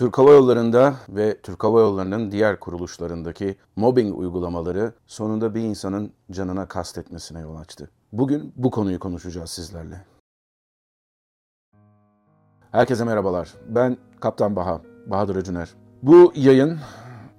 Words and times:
Türk 0.00 0.18
Hava 0.18 0.32
Yolları'nda 0.32 0.94
ve 1.08 1.40
Türk 1.40 1.64
Hava 1.64 1.80
Yolları'nın 1.80 2.30
diğer 2.30 2.60
kuruluşlarındaki 2.60 3.56
mobbing 3.76 4.18
uygulamaları 4.18 4.92
sonunda 5.06 5.54
bir 5.54 5.60
insanın 5.60 6.12
canına 6.30 6.68
kastetmesine 6.68 7.40
yol 7.40 7.56
açtı. 7.56 7.90
Bugün 8.12 8.52
bu 8.56 8.70
konuyu 8.70 8.98
konuşacağız 8.98 9.50
sizlerle. 9.50 10.04
Herkese 12.72 13.04
merhabalar. 13.04 13.54
Ben 13.68 13.96
Kaptan 14.20 14.56
Baha, 14.56 14.80
Bahadır 15.06 15.36
Öcüner. 15.36 15.74
Bu 16.02 16.32
yayın, 16.34 16.78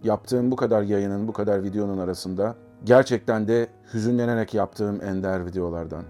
yaptığım 0.04 0.52
bu 0.52 0.56
kadar 0.56 0.82
yayının, 0.82 1.28
bu 1.28 1.34
kadar 1.34 1.64
videonun 1.64 1.98
arasında 1.98 2.56
gerçekten 2.84 3.48
de 3.48 3.68
hüzünlenerek 3.94 4.54
yaptığım 4.54 5.04
ender 5.04 5.46
videolardan. 5.46 6.04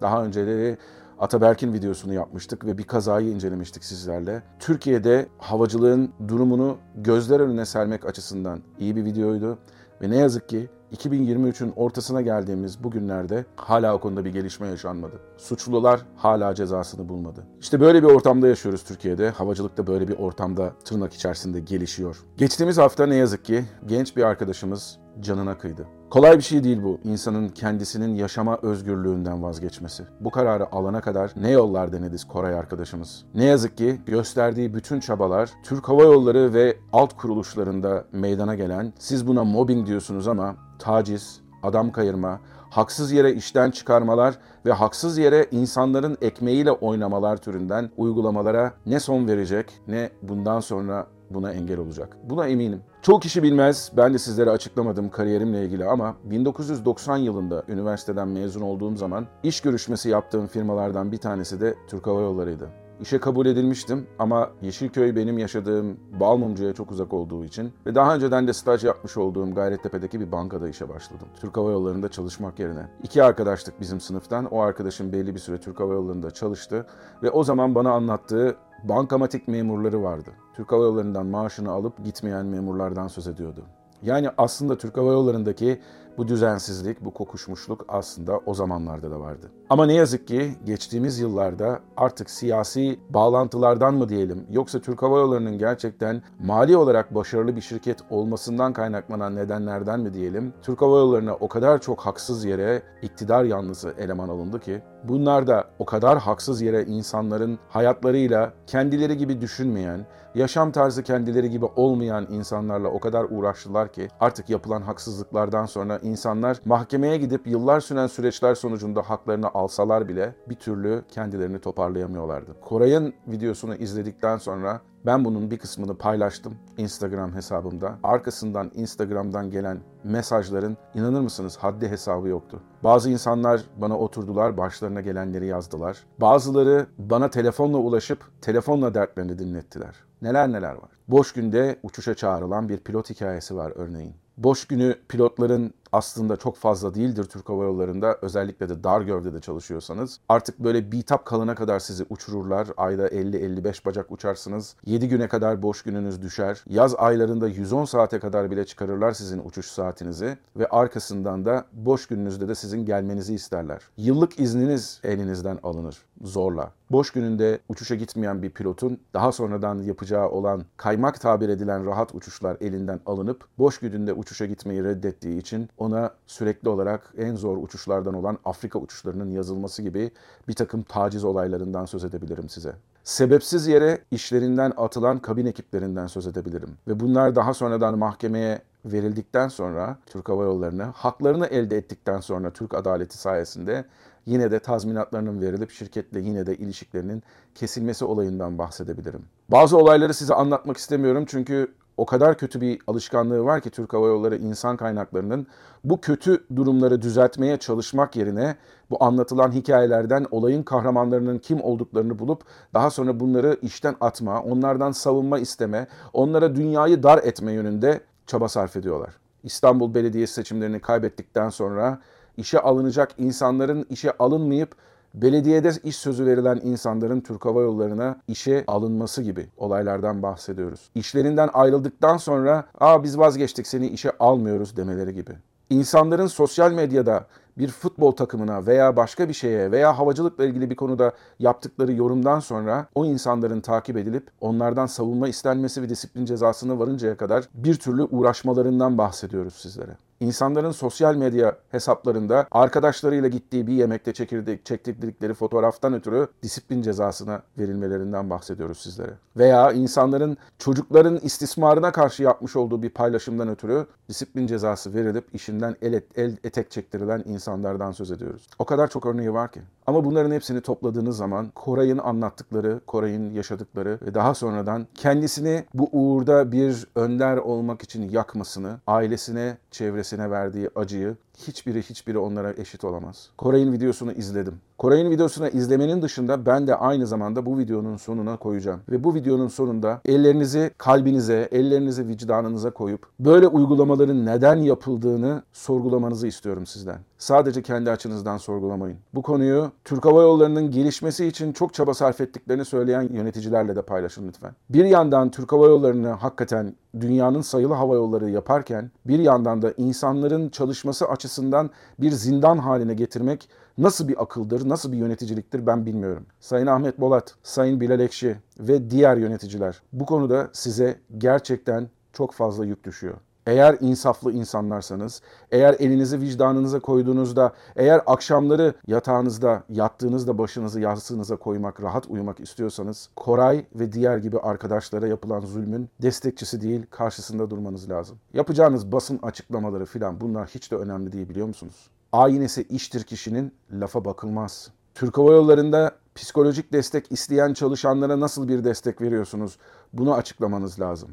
Daha 0.00 0.24
önceleri 0.24 0.78
Ataberk'in 1.18 1.72
videosunu 1.72 2.14
yapmıştık 2.14 2.64
ve 2.64 2.78
bir 2.78 2.84
kazayı 2.84 3.30
incelemiştik 3.30 3.84
sizlerle. 3.84 4.42
Türkiye'de 4.58 5.26
havacılığın 5.38 6.12
durumunu 6.28 6.76
gözler 6.94 7.40
önüne 7.40 7.66
sermek 7.66 8.06
açısından 8.06 8.60
iyi 8.78 8.96
bir 8.96 9.04
videoydu. 9.04 9.58
Ve 10.02 10.10
ne 10.10 10.16
yazık 10.16 10.48
ki 10.48 10.68
2023'ün 10.96 11.72
ortasına 11.76 12.22
geldiğimiz 12.22 12.84
bu 12.84 12.90
günlerde 12.90 13.44
hala 13.56 13.94
o 13.94 14.00
konuda 14.00 14.24
bir 14.24 14.32
gelişme 14.32 14.66
yaşanmadı. 14.66 15.20
Suçlular 15.36 16.00
hala 16.16 16.54
cezasını 16.54 17.08
bulmadı. 17.08 17.46
İşte 17.60 17.80
böyle 17.80 18.02
bir 18.02 18.08
ortamda 18.08 18.48
yaşıyoruz 18.48 18.84
Türkiye'de. 18.84 19.30
Havacılık 19.30 19.76
da 19.76 19.86
böyle 19.86 20.08
bir 20.08 20.18
ortamda 20.18 20.72
tırnak 20.84 21.14
içerisinde 21.14 21.60
gelişiyor. 21.60 22.24
Geçtiğimiz 22.36 22.78
hafta 22.78 23.06
ne 23.06 23.16
yazık 23.16 23.44
ki 23.44 23.64
genç 23.86 24.16
bir 24.16 24.22
arkadaşımız 24.22 24.98
canına 25.20 25.58
kıydı. 25.58 25.86
Kolay 26.10 26.36
bir 26.36 26.42
şey 26.42 26.64
değil 26.64 26.82
bu. 26.82 26.98
insanın 27.04 27.48
kendisinin 27.48 28.14
yaşama 28.14 28.58
özgürlüğünden 28.62 29.42
vazgeçmesi. 29.42 30.04
Bu 30.20 30.30
kararı 30.30 30.72
alana 30.72 31.00
kadar 31.00 31.32
ne 31.36 31.50
yollar 31.50 31.92
denedi 31.92 32.16
Koray 32.28 32.54
arkadaşımız. 32.54 33.24
Ne 33.34 33.44
yazık 33.44 33.76
ki 33.76 34.00
gösterdiği 34.06 34.74
bütün 34.74 35.00
çabalar 35.00 35.50
Türk 35.62 35.88
Hava 35.88 36.02
Yolları 36.02 36.54
ve 36.54 36.76
alt 36.92 37.16
kuruluşlarında 37.16 38.04
meydana 38.12 38.54
gelen 38.54 38.92
siz 38.98 39.26
buna 39.26 39.44
mobbing 39.44 39.86
diyorsunuz 39.86 40.28
ama 40.28 40.56
taciz, 40.78 41.40
adam 41.62 41.92
kayırma, 41.92 42.40
haksız 42.70 43.12
yere 43.12 43.32
işten 43.32 43.70
çıkarmalar 43.70 44.38
ve 44.66 44.72
haksız 44.72 45.18
yere 45.18 45.46
insanların 45.50 46.18
ekmeğiyle 46.20 46.70
oynamalar 46.70 47.36
türünden 47.36 47.90
uygulamalara 47.96 48.72
ne 48.86 49.00
son 49.00 49.28
verecek 49.28 49.72
ne 49.88 50.10
bundan 50.22 50.60
sonra 50.60 51.06
buna 51.30 51.52
engel 51.52 51.78
olacak. 51.78 52.16
Buna 52.24 52.46
eminim. 52.46 52.80
Çoğu 53.02 53.20
kişi 53.20 53.42
bilmez, 53.42 53.92
ben 53.96 54.14
de 54.14 54.18
sizlere 54.18 54.50
açıklamadım 54.50 55.10
kariyerimle 55.10 55.64
ilgili 55.64 55.84
ama 55.84 56.16
1990 56.24 57.16
yılında 57.16 57.64
üniversiteden 57.68 58.28
mezun 58.28 58.60
olduğum 58.60 58.96
zaman 58.96 59.26
iş 59.42 59.60
görüşmesi 59.60 60.08
yaptığım 60.08 60.46
firmalardan 60.46 61.12
bir 61.12 61.18
tanesi 61.18 61.60
de 61.60 61.74
Türk 61.88 62.06
Hava 62.06 62.20
Yolları'ydı. 62.20 62.68
İşe 63.00 63.18
kabul 63.18 63.46
edilmiştim 63.46 64.06
ama 64.18 64.50
Yeşilköy 64.62 65.16
benim 65.16 65.38
yaşadığım 65.38 65.96
Balmumcu'ya 66.20 66.72
çok 66.72 66.90
uzak 66.90 67.12
olduğu 67.12 67.44
için 67.44 67.72
ve 67.86 67.94
daha 67.94 68.14
önceden 68.14 68.48
de 68.48 68.52
staj 68.52 68.84
yapmış 68.84 69.16
olduğum 69.16 69.54
Gayrettepe'deki 69.54 70.20
bir 70.20 70.32
bankada 70.32 70.68
işe 70.68 70.88
başladım. 70.88 71.28
Türk 71.40 71.56
Hava 71.56 71.70
Yolları'nda 71.70 72.08
çalışmak 72.08 72.58
yerine. 72.58 72.88
İki 73.02 73.22
arkadaştık 73.22 73.80
bizim 73.80 74.00
sınıftan. 74.00 74.44
O 74.44 74.60
arkadaşım 74.60 75.12
belli 75.12 75.34
bir 75.34 75.40
süre 75.40 75.60
Türk 75.60 75.80
Hava 75.80 75.92
Yolları'nda 75.92 76.30
çalıştı 76.30 76.86
ve 77.22 77.30
o 77.30 77.44
zaman 77.44 77.74
bana 77.74 77.90
anlattığı 77.90 78.56
bankamatik 78.84 79.48
memurları 79.48 80.02
vardı. 80.02 80.30
Türk 80.56 80.72
Hava 80.72 80.84
Yolları'ndan 80.84 81.26
maaşını 81.26 81.70
alıp 81.70 82.04
gitmeyen 82.04 82.46
memurlardan 82.46 83.08
söz 83.08 83.26
ediyordu. 83.26 83.64
Yani 84.02 84.28
aslında 84.38 84.78
Türk 84.78 84.96
Hava 84.96 85.12
Yolları'ndaki 85.12 85.80
bu 86.18 86.28
düzensizlik, 86.28 87.04
bu 87.04 87.10
kokuşmuşluk 87.10 87.84
aslında 87.88 88.40
o 88.46 88.54
zamanlarda 88.54 89.10
da 89.10 89.20
vardı. 89.20 89.50
Ama 89.70 89.86
ne 89.86 89.94
yazık 89.94 90.28
ki 90.28 90.54
geçtiğimiz 90.64 91.18
yıllarda 91.18 91.80
artık 91.96 92.30
siyasi 92.30 93.00
bağlantılardan 93.10 93.94
mı 93.94 94.08
diyelim 94.08 94.46
yoksa 94.50 94.80
Türk 94.80 95.02
Hava 95.02 95.18
Yolları'nın 95.18 95.58
gerçekten 95.58 96.22
mali 96.38 96.76
olarak 96.76 97.14
başarılı 97.14 97.56
bir 97.56 97.60
şirket 97.60 97.98
olmasından 98.10 98.72
kaynaklanan 98.72 99.36
nedenlerden 99.36 100.00
mi 100.00 100.14
diyelim 100.14 100.52
Türk 100.62 100.82
Hava 100.82 100.98
Yolları'na 100.98 101.34
o 101.34 101.48
kadar 101.48 101.80
çok 101.80 102.00
haksız 102.00 102.44
yere 102.44 102.82
iktidar 103.02 103.44
yanlısı 103.44 103.94
eleman 103.98 104.28
alındı 104.28 104.60
ki 104.60 104.82
bunlar 105.04 105.46
da 105.46 105.64
o 105.78 105.84
kadar 105.84 106.18
haksız 106.18 106.62
yere 106.62 106.84
insanların 106.84 107.58
hayatlarıyla 107.68 108.52
kendileri 108.66 109.16
gibi 109.16 109.40
düşünmeyen, 109.40 110.06
yaşam 110.36 110.72
tarzı 110.72 111.02
kendileri 111.02 111.50
gibi 111.50 111.64
olmayan 111.64 112.26
insanlarla 112.30 112.88
o 112.88 113.00
kadar 113.00 113.26
uğraştılar 113.30 113.92
ki 113.92 114.08
artık 114.20 114.50
yapılan 114.50 114.82
haksızlıklardan 114.82 115.66
sonra 115.66 115.98
insanlar 116.02 116.60
mahkemeye 116.64 117.16
gidip 117.16 117.46
yıllar 117.46 117.80
süren 117.80 118.06
süreçler 118.06 118.54
sonucunda 118.54 119.02
haklarını 119.02 119.48
alsalar 119.54 120.08
bile 120.08 120.34
bir 120.48 120.54
türlü 120.54 121.04
kendilerini 121.08 121.58
toparlayamıyorlardı. 121.58 122.60
Koray'ın 122.60 123.14
videosunu 123.26 123.74
izledikten 123.74 124.36
sonra 124.36 124.80
ben 125.06 125.24
bunun 125.24 125.50
bir 125.50 125.58
kısmını 125.58 125.98
paylaştım 125.98 126.54
Instagram 126.78 127.34
hesabımda. 127.34 127.98
Arkasından 128.02 128.70
Instagram'dan 128.74 129.50
gelen 129.50 129.78
mesajların 130.04 130.76
inanır 130.94 131.20
mısınız 131.20 131.56
haddi 131.56 131.88
hesabı 131.88 132.28
yoktu. 132.28 132.60
Bazı 132.84 133.10
insanlar 133.10 133.60
bana 133.76 133.98
oturdular, 133.98 134.56
başlarına 134.56 135.00
gelenleri 135.00 135.46
yazdılar. 135.46 135.98
Bazıları 136.20 136.86
bana 136.98 137.30
telefonla 137.30 137.76
ulaşıp 137.76 138.24
telefonla 138.40 138.94
dertlerini 138.94 139.38
dinlettiler. 139.38 139.94
Neler 140.22 140.52
neler 140.52 140.74
var. 140.74 140.90
Boş 141.08 141.32
günde 141.32 141.78
uçuşa 141.82 142.14
çağrılan 142.14 142.68
bir 142.68 142.78
pilot 142.78 143.10
hikayesi 143.10 143.56
var 143.56 143.72
örneğin. 143.74 144.14
Boş 144.36 144.64
günü 144.64 144.94
pilotların 145.08 145.74
aslında 145.96 146.36
çok 146.36 146.56
fazla 146.56 146.94
değildir 146.94 147.24
Türk 147.24 147.48
Hava 147.48 147.64
Yolları'nda. 147.64 148.18
Özellikle 148.22 148.68
de 148.68 148.84
dar 148.84 149.00
gövdede 149.00 149.40
çalışıyorsanız. 149.40 150.20
Artık 150.28 150.58
böyle 150.58 150.92
bitap 150.92 151.24
kalana 151.24 151.54
kadar 151.54 151.78
sizi 151.80 152.06
uçururlar. 152.10 152.68
Ayda 152.76 153.08
50-55 153.08 153.84
bacak 153.84 154.12
uçarsınız. 154.12 154.76
7 154.86 155.08
güne 155.08 155.28
kadar 155.28 155.62
boş 155.62 155.82
gününüz 155.82 156.22
düşer. 156.22 156.64
Yaz 156.68 156.94
aylarında 156.94 157.48
110 157.48 157.84
saate 157.84 158.18
kadar 158.18 158.50
bile 158.50 158.64
çıkarırlar 158.64 159.12
sizin 159.12 159.42
uçuş 159.44 159.66
saatinizi. 159.66 160.38
Ve 160.56 160.66
arkasından 160.68 161.44
da 161.44 161.64
boş 161.72 162.06
gününüzde 162.06 162.48
de 162.48 162.54
sizin 162.54 162.84
gelmenizi 162.84 163.34
isterler. 163.34 163.82
Yıllık 163.96 164.40
izniniz 164.40 165.00
elinizden 165.04 165.58
alınır 165.62 165.96
zorla. 166.20 166.72
Boş 166.90 167.10
gününde 167.10 167.58
uçuşa 167.68 167.94
gitmeyen 167.94 168.42
bir 168.42 168.50
pilotun 168.50 169.00
daha 169.14 169.32
sonradan 169.32 169.82
yapacağı 169.82 170.28
olan 170.28 170.64
kaymak 170.76 171.20
tabir 171.20 171.48
edilen 171.48 171.86
rahat 171.86 172.14
uçuşlar 172.14 172.56
elinden 172.60 173.00
alınıp 173.06 173.44
boş 173.58 173.78
gününde 173.78 174.12
uçuşa 174.12 174.46
gitmeyi 174.46 174.84
reddettiği 174.84 175.38
için 175.38 175.68
ona 175.86 176.10
sürekli 176.26 176.68
olarak 176.68 177.14
en 177.18 177.34
zor 177.34 177.56
uçuşlardan 177.56 178.14
olan 178.14 178.38
Afrika 178.44 178.78
uçuşlarının 178.78 179.30
yazılması 179.30 179.82
gibi 179.82 180.10
bir 180.48 180.54
takım 180.54 180.82
taciz 180.82 181.24
olaylarından 181.24 181.84
söz 181.84 182.04
edebilirim 182.04 182.48
size. 182.48 182.72
Sebepsiz 183.04 183.66
yere 183.66 183.98
işlerinden 184.10 184.72
atılan 184.76 185.18
kabin 185.18 185.46
ekiplerinden 185.46 186.06
söz 186.06 186.26
edebilirim. 186.26 186.78
Ve 186.88 187.00
bunlar 187.00 187.34
daha 187.34 187.54
sonradan 187.54 187.98
mahkemeye 187.98 188.62
verildikten 188.84 189.48
sonra 189.48 189.98
Türk 190.06 190.28
Hava 190.28 190.44
Yolları'nı 190.44 190.82
haklarını 190.82 191.46
elde 191.46 191.76
ettikten 191.76 192.20
sonra 192.20 192.50
Türk 192.50 192.74
adaleti 192.74 193.18
sayesinde 193.18 193.84
yine 194.26 194.50
de 194.50 194.58
tazminatlarının 194.58 195.40
verilip 195.40 195.70
şirketle 195.70 196.20
yine 196.20 196.46
de 196.46 196.56
ilişkilerinin 196.56 197.22
kesilmesi 197.54 198.04
olayından 198.04 198.58
bahsedebilirim. 198.58 199.24
Bazı 199.48 199.76
olayları 199.76 200.14
size 200.14 200.34
anlatmak 200.34 200.76
istemiyorum 200.76 201.24
çünkü 201.28 201.74
o 201.96 202.06
kadar 202.06 202.38
kötü 202.38 202.60
bir 202.60 202.78
alışkanlığı 202.86 203.44
var 203.44 203.60
ki 203.60 203.70
Türk 203.70 203.92
Hava 203.92 204.06
Yolları 204.06 204.36
insan 204.36 204.76
kaynaklarının 204.76 205.46
bu 205.84 206.00
kötü 206.00 206.44
durumları 206.56 207.02
düzeltmeye 207.02 207.56
çalışmak 207.56 208.16
yerine 208.16 208.56
bu 208.90 209.04
anlatılan 209.04 209.52
hikayelerden 209.52 210.26
olayın 210.30 210.62
kahramanlarının 210.62 211.38
kim 211.38 211.60
olduklarını 211.62 212.18
bulup 212.18 212.42
daha 212.74 212.90
sonra 212.90 213.20
bunları 213.20 213.56
işten 213.62 213.96
atma, 214.00 214.42
onlardan 214.42 214.92
savunma 214.92 215.38
isteme, 215.38 215.86
onlara 216.12 216.56
dünyayı 216.56 217.02
dar 217.02 217.18
etme 217.18 217.52
yönünde 217.52 218.00
çaba 218.26 218.48
sarf 218.48 218.76
ediyorlar. 218.76 219.10
İstanbul 219.42 219.94
Belediyesi 219.94 220.34
seçimlerini 220.34 220.80
kaybettikten 220.80 221.48
sonra 221.48 222.00
işe 222.36 222.60
alınacak 222.60 223.10
insanların 223.18 223.86
işe 223.90 224.12
alınmayıp 224.18 224.74
belediyede 225.14 225.70
iş 225.84 225.96
sözü 225.96 226.26
verilen 226.26 226.60
insanların 226.64 227.20
Türk 227.20 227.44
Hava 227.44 227.62
Yolları'na 227.62 228.16
işe 228.28 228.64
alınması 228.66 229.22
gibi 229.22 229.46
olaylardan 229.56 230.22
bahsediyoruz. 230.22 230.90
İşlerinden 230.94 231.50
ayrıldıktan 231.52 232.16
sonra 232.16 232.64
"Aa 232.80 233.02
biz 233.02 233.18
vazgeçtik 233.18 233.66
seni 233.66 233.88
işe 233.88 234.12
almıyoruz." 234.18 234.76
demeleri 234.76 235.14
gibi. 235.14 235.32
İnsanların 235.70 236.26
sosyal 236.26 236.72
medyada 236.72 237.26
bir 237.58 237.68
futbol 237.68 238.12
takımına 238.12 238.66
veya 238.66 238.96
başka 238.96 239.28
bir 239.28 239.34
şeye 239.34 239.70
veya 239.70 239.98
havacılıkla 239.98 240.44
ilgili 240.44 240.70
bir 240.70 240.76
konuda 240.76 241.12
yaptıkları 241.38 241.92
yorumdan 241.92 242.40
sonra 242.40 242.86
o 242.94 243.04
insanların 243.04 243.60
takip 243.60 243.96
edilip 243.96 244.30
onlardan 244.40 244.86
savunma 244.86 245.28
istenmesi 245.28 245.82
ve 245.82 245.88
disiplin 245.88 246.24
cezasına 246.24 246.78
varıncaya 246.78 247.16
kadar 247.16 247.48
bir 247.54 247.74
türlü 247.74 248.02
uğraşmalarından 248.02 248.98
bahsediyoruz 248.98 249.54
sizlere. 249.54 249.96
İnsanların 250.20 250.70
sosyal 250.70 251.14
medya 251.14 251.56
hesaplarında 251.70 252.46
arkadaşlarıyla 252.50 253.28
gittiği 253.28 253.66
bir 253.66 253.72
yemekte 253.72 254.12
çekirdik, 254.12 254.64
çektirdikleri 254.64 255.34
fotoğraftan 255.34 255.94
ötürü 255.94 256.28
disiplin 256.42 256.82
cezasına 256.82 257.42
verilmelerinden 257.58 258.30
bahsediyoruz 258.30 258.78
sizlere. 258.78 259.12
Veya 259.36 259.72
insanların 259.72 260.36
çocukların 260.58 261.18
istismarına 261.22 261.92
karşı 261.92 262.22
yapmış 262.22 262.56
olduğu 262.56 262.82
bir 262.82 262.90
paylaşımdan 262.90 263.48
ötürü 263.48 263.86
disiplin 264.08 264.46
cezası 264.46 264.94
verilip 264.94 265.34
işinden 265.34 265.76
el, 265.82 265.92
et, 265.92 266.04
el 266.16 266.36
etek 266.44 266.70
çektirilen 266.70 267.22
insanlardan 267.26 267.92
söz 267.92 268.10
ediyoruz. 268.10 268.48
O 268.58 268.64
kadar 268.64 268.88
çok 268.88 269.06
örneği 269.06 269.32
var 269.32 269.52
ki. 269.52 269.60
Ama 269.86 270.04
bunların 270.04 270.30
hepsini 270.30 270.60
topladığınız 270.60 271.16
zaman 271.16 271.50
Koray'ın 271.54 271.98
anlattıkları, 271.98 272.80
Koray'ın 272.86 273.30
yaşadıkları 273.30 273.98
ve 274.06 274.14
daha 274.14 274.34
sonradan 274.34 274.86
kendisini 274.94 275.64
bu 275.74 275.88
uğurda 275.92 276.52
bir 276.52 276.86
önder 276.94 277.36
olmak 277.36 277.82
için 277.82 278.08
yakmasını, 278.08 278.80
ailesine, 278.86 279.58
çevresine 279.70 280.05
verdiği 280.30 280.70
acıyı 280.76 281.16
hiçbiri 281.38 281.82
hiçbiri 281.82 282.18
onlara 282.18 282.52
eşit 282.52 282.84
olamaz. 282.84 283.30
Koray'ın 283.38 283.72
videosunu 283.72 284.12
izledim. 284.12 284.60
Koray'ın 284.78 285.10
videosunu 285.10 285.48
izlemenin 285.48 286.02
dışında 286.02 286.46
ben 286.46 286.66
de 286.66 286.74
aynı 286.74 287.06
zamanda 287.06 287.46
bu 287.46 287.58
videonun 287.58 287.96
sonuna 287.96 288.36
koyacağım. 288.36 288.80
Ve 288.90 289.04
bu 289.04 289.14
videonun 289.14 289.48
sonunda 289.48 290.00
ellerinizi 290.04 290.70
kalbinize, 290.78 291.48
ellerinizi 291.52 292.08
vicdanınıza 292.08 292.70
koyup 292.70 293.06
böyle 293.20 293.46
uygulamaların 293.46 294.26
neden 294.26 294.56
yapıldığını 294.56 295.42
sorgulamanızı 295.52 296.26
istiyorum 296.26 296.66
sizden. 296.66 296.98
Sadece 297.18 297.62
kendi 297.62 297.90
açınızdan 297.90 298.36
sorgulamayın. 298.36 298.98
Bu 299.14 299.22
konuyu 299.22 299.70
Türk 299.84 300.04
Hava 300.04 300.22
Yolları'nın 300.22 300.70
gelişmesi 300.70 301.26
için 301.26 301.52
çok 301.52 301.74
çaba 301.74 301.94
sarf 301.94 302.20
ettiklerini 302.20 302.64
söyleyen 302.64 303.08
yöneticilerle 303.12 303.76
de 303.76 303.82
paylaşın 303.82 304.28
lütfen. 304.28 304.52
Bir 304.70 304.84
yandan 304.84 305.30
Türk 305.30 305.52
Hava 305.52 305.66
Yolları'nı 305.66 306.08
hakikaten 306.08 306.74
dünyanın 307.00 307.40
sayılı 307.40 307.74
hava 307.74 307.94
yolları 307.94 308.30
yaparken 308.30 308.90
bir 309.06 309.18
yandan 309.18 309.62
da 309.62 309.72
insanların 309.76 310.48
çalışması 310.48 311.06
açısından 311.08 311.70
bir 311.98 312.10
zindan 312.10 312.58
haline 312.58 312.94
getirmek 312.94 313.48
nasıl 313.78 314.08
bir 314.08 314.22
akıldır, 314.22 314.68
nasıl 314.68 314.92
bir 314.92 314.96
yöneticiliktir 314.96 315.66
ben 315.66 315.86
bilmiyorum. 315.86 316.26
Sayın 316.40 316.66
Ahmet 316.66 317.00
Bolat, 317.00 317.34
Sayın 317.42 317.80
Bilal 317.80 318.00
Ekşi 318.00 318.36
ve 318.58 318.90
diğer 318.90 319.16
yöneticiler 319.16 319.82
bu 319.92 320.06
konuda 320.06 320.50
size 320.52 321.00
gerçekten 321.18 321.88
çok 322.12 322.32
fazla 322.32 322.64
yük 322.64 322.84
düşüyor. 322.84 323.14
Eğer 323.46 323.76
insaflı 323.80 324.32
insanlarsanız, 324.32 325.22
eğer 325.50 325.76
elinizi 325.78 326.20
vicdanınıza 326.20 326.80
koyduğunuzda, 326.80 327.52
eğer 327.76 328.00
akşamları 328.06 328.74
yatağınızda, 328.86 329.62
yattığınızda 329.68 330.38
başınızı 330.38 330.80
yastığınıza 330.80 331.36
koymak, 331.36 331.82
rahat 331.82 332.06
uyumak 332.06 332.40
istiyorsanız, 332.40 333.08
Koray 333.16 333.66
ve 333.74 333.92
diğer 333.92 334.18
gibi 334.18 334.38
arkadaşlara 334.38 335.06
yapılan 335.06 335.40
zulmün 335.40 335.88
destekçisi 336.02 336.60
değil, 336.60 336.86
karşısında 336.90 337.50
durmanız 337.50 337.90
lazım. 337.90 338.18
Yapacağınız 338.34 338.92
basın 338.92 339.18
açıklamaları 339.22 339.84
filan 339.84 340.20
bunlar 340.20 340.48
hiç 340.48 340.72
de 340.72 340.76
önemli 340.76 341.12
değil 341.12 341.28
biliyor 341.28 341.46
musunuz? 341.46 341.90
Aynesi 342.12 342.62
iştir 342.62 343.02
kişinin 343.02 343.52
lafa 343.72 344.04
bakılmaz. 344.04 344.70
Türk 344.94 345.18
Hava 345.18 345.32
Yolları'nda 345.32 345.92
psikolojik 346.14 346.72
destek 346.72 347.12
isteyen 347.12 347.54
çalışanlara 347.54 348.20
nasıl 348.20 348.48
bir 348.48 348.64
destek 348.64 349.00
veriyorsunuz? 349.00 349.58
Bunu 349.92 350.14
açıklamanız 350.14 350.80
lazım. 350.80 351.10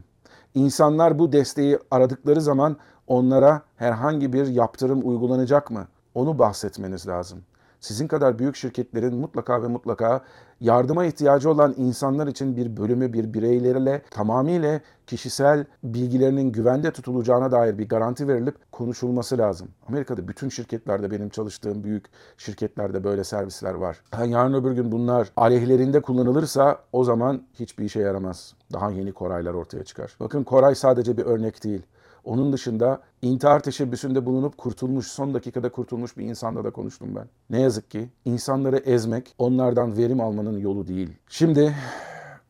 İnsanlar 0.55 1.19
bu 1.19 1.31
desteği 1.31 1.79
aradıkları 1.91 2.41
zaman 2.41 2.77
onlara 3.07 3.61
herhangi 3.75 4.33
bir 4.33 4.47
yaptırım 4.47 5.01
uygulanacak 5.03 5.71
mı? 5.71 5.87
Onu 6.15 6.39
bahsetmeniz 6.39 7.07
lazım. 7.07 7.39
Sizin 7.83 8.07
kadar 8.07 8.39
büyük 8.39 8.55
şirketlerin 8.55 9.15
mutlaka 9.15 9.63
ve 9.63 9.67
mutlaka 9.67 10.21
yardıma 10.61 11.05
ihtiyacı 11.05 11.49
olan 11.49 11.73
insanlar 11.77 12.27
için 12.27 12.57
bir 12.57 12.77
bölümü 12.77 13.13
bir 13.13 13.33
bireylerle 13.33 14.01
tamamıyla 14.11 14.79
kişisel 15.07 15.65
bilgilerinin 15.83 16.51
güvende 16.51 16.91
tutulacağına 16.91 17.51
dair 17.51 17.77
bir 17.77 17.89
garanti 17.89 18.27
verilip 18.27 18.71
konuşulması 18.71 19.37
lazım. 19.37 19.67
Amerika'da 19.87 20.27
bütün 20.27 20.49
şirketlerde 20.49 21.11
benim 21.11 21.29
çalıştığım 21.29 21.83
büyük 21.83 22.05
şirketlerde 22.37 23.03
böyle 23.03 23.23
servisler 23.23 23.73
var. 23.73 24.01
Yarın 24.25 24.53
öbür 24.53 24.71
gün 24.71 24.91
bunlar 24.91 25.31
aleyhlerinde 25.37 26.01
kullanılırsa 26.01 26.79
o 26.91 27.03
zaman 27.03 27.43
hiçbir 27.53 27.85
işe 27.85 27.99
yaramaz. 27.99 28.53
Daha 28.73 28.91
yeni 28.91 29.11
Koraylar 29.11 29.53
ortaya 29.53 29.83
çıkar. 29.83 30.15
Bakın 30.19 30.43
Koray 30.43 30.75
sadece 30.75 31.17
bir 31.17 31.25
örnek 31.25 31.63
değil. 31.63 31.81
Onun 32.23 32.53
dışında 32.53 33.01
intihar 33.21 33.59
teşebbüsünde 33.59 34.25
bulunup 34.25 34.57
kurtulmuş, 34.57 35.07
son 35.07 35.33
dakikada 35.33 35.71
kurtulmuş 35.71 36.17
bir 36.17 36.25
insanla 36.25 36.63
da 36.63 36.71
konuştum 36.71 37.15
ben. 37.15 37.25
Ne 37.49 37.61
yazık 37.61 37.91
ki 37.91 38.09
insanları 38.25 38.77
ezmek, 38.77 39.35
onlardan 39.37 39.97
verim 39.97 40.21
almanın 40.21 40.57
yolu 40.57 40.87
değil. 40.87 41.09
Şimdi 41.29 41.75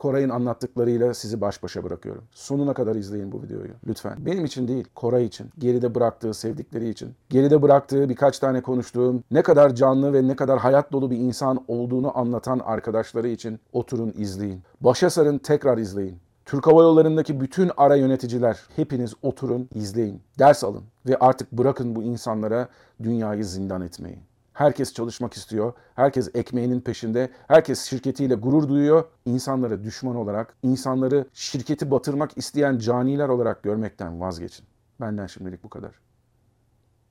Koray'ın 0.04 0.28
anlattıklarıyla 0.28 1.14
sizi 1.14 1.40
baş 1.40 1.62
başa 1.62 1.84
bırakıyorum. 1.84 2.24
Sonuna 2.30 2.74
kadar 2.74 2.96
izleyin 2.96 3.32
bu 3.32 3.42
videoyu 3.42 3.70
lütfen. 3.86 4.26
Benim 4.26 4.44
için 4.44 4.68
değil, 4.68 4.84
Koray 4.94 5.24
için. 5.24 5.50
Geride 5.58 5.94
bıraktığı 5.94 6.34
sevdikleri 6.34 6.88
için. 6.88 7.14
Geride 7.28 7.62
bıraktığı 7.62 8.08
birkaç 8.08 8.38
tane 8.38 8.62
konuştuğum 8.62 9.24
ne 9.30 9.42
kadar 9.42 9.74
canlı 9.74 10.12
ve 10.12 10.28
ne 10.28 10.36
kadar 10.36 10.58
hayat 10.58 10.92
dolu 10.92 11.10
bir 11.10 11.16
insan 11.16 11.64
olduğunu 11.68 12.18
anlatan 12.18 12.58
arkadaşları 12.58 13.28
için 13.28 13.60
oturun 13.72 14.14
izleyin. 14.16 14.62
Başa 14.80 15.10
sarın 15.10 15.38
tekrar 15.38 15.78
izleyin. 15.78 16.23
Türk 16.44 16.66
Hava 16.66 16.82
Yolları'ndaki 16.82 17.40
bütün 17.40 17.70
ara 17.76 17.96
yöneticiler 17.96 18.60
hepiniz 18.76 19.14
oturun, 19.22 19.68
izleyin, 19.74 20.22
ders 20.38 20.64
alın 20.64 20.84
ve 21.06 21.16
artık 21.16 21.52
bırakın 21.52 21.96
bu 21.96 22.02
insanlara 22.02 22.68
dünyayı 23.02 23.44
zindan 23.44 23.80
etmeyi. 23.82 24.18
Herkes 24.52 24.94
çalışmak 24.94 25.34
istiyor, 25.34 25.72
herkes 25.94 26.30
ekmeğinin 26.34 26.80
peşinde, 26.80 27.30
herkes 27.48 27.84
şirketiyle 27.84 28.34
gurur 28.34 28.68
duyuyor. 28.68 29.04
İnsanları 29.24 29.84
düşman 29.84 30.16
olarak, 30.16 30.56
insanları 30.62 31.26
şirketi 31.32 31.90
batırmak 31.90 32.38
isteyen 32.38 32.78
caniler 32.78 33.28
olarak 33.28 33.62
görmekten 33.62 34.20
vazgeçin. 34.20 34.66
Benden 35.00 35.26
şimdilik 35.26 35.64
bu 35.64 35.68
kadar. 35.68 35.90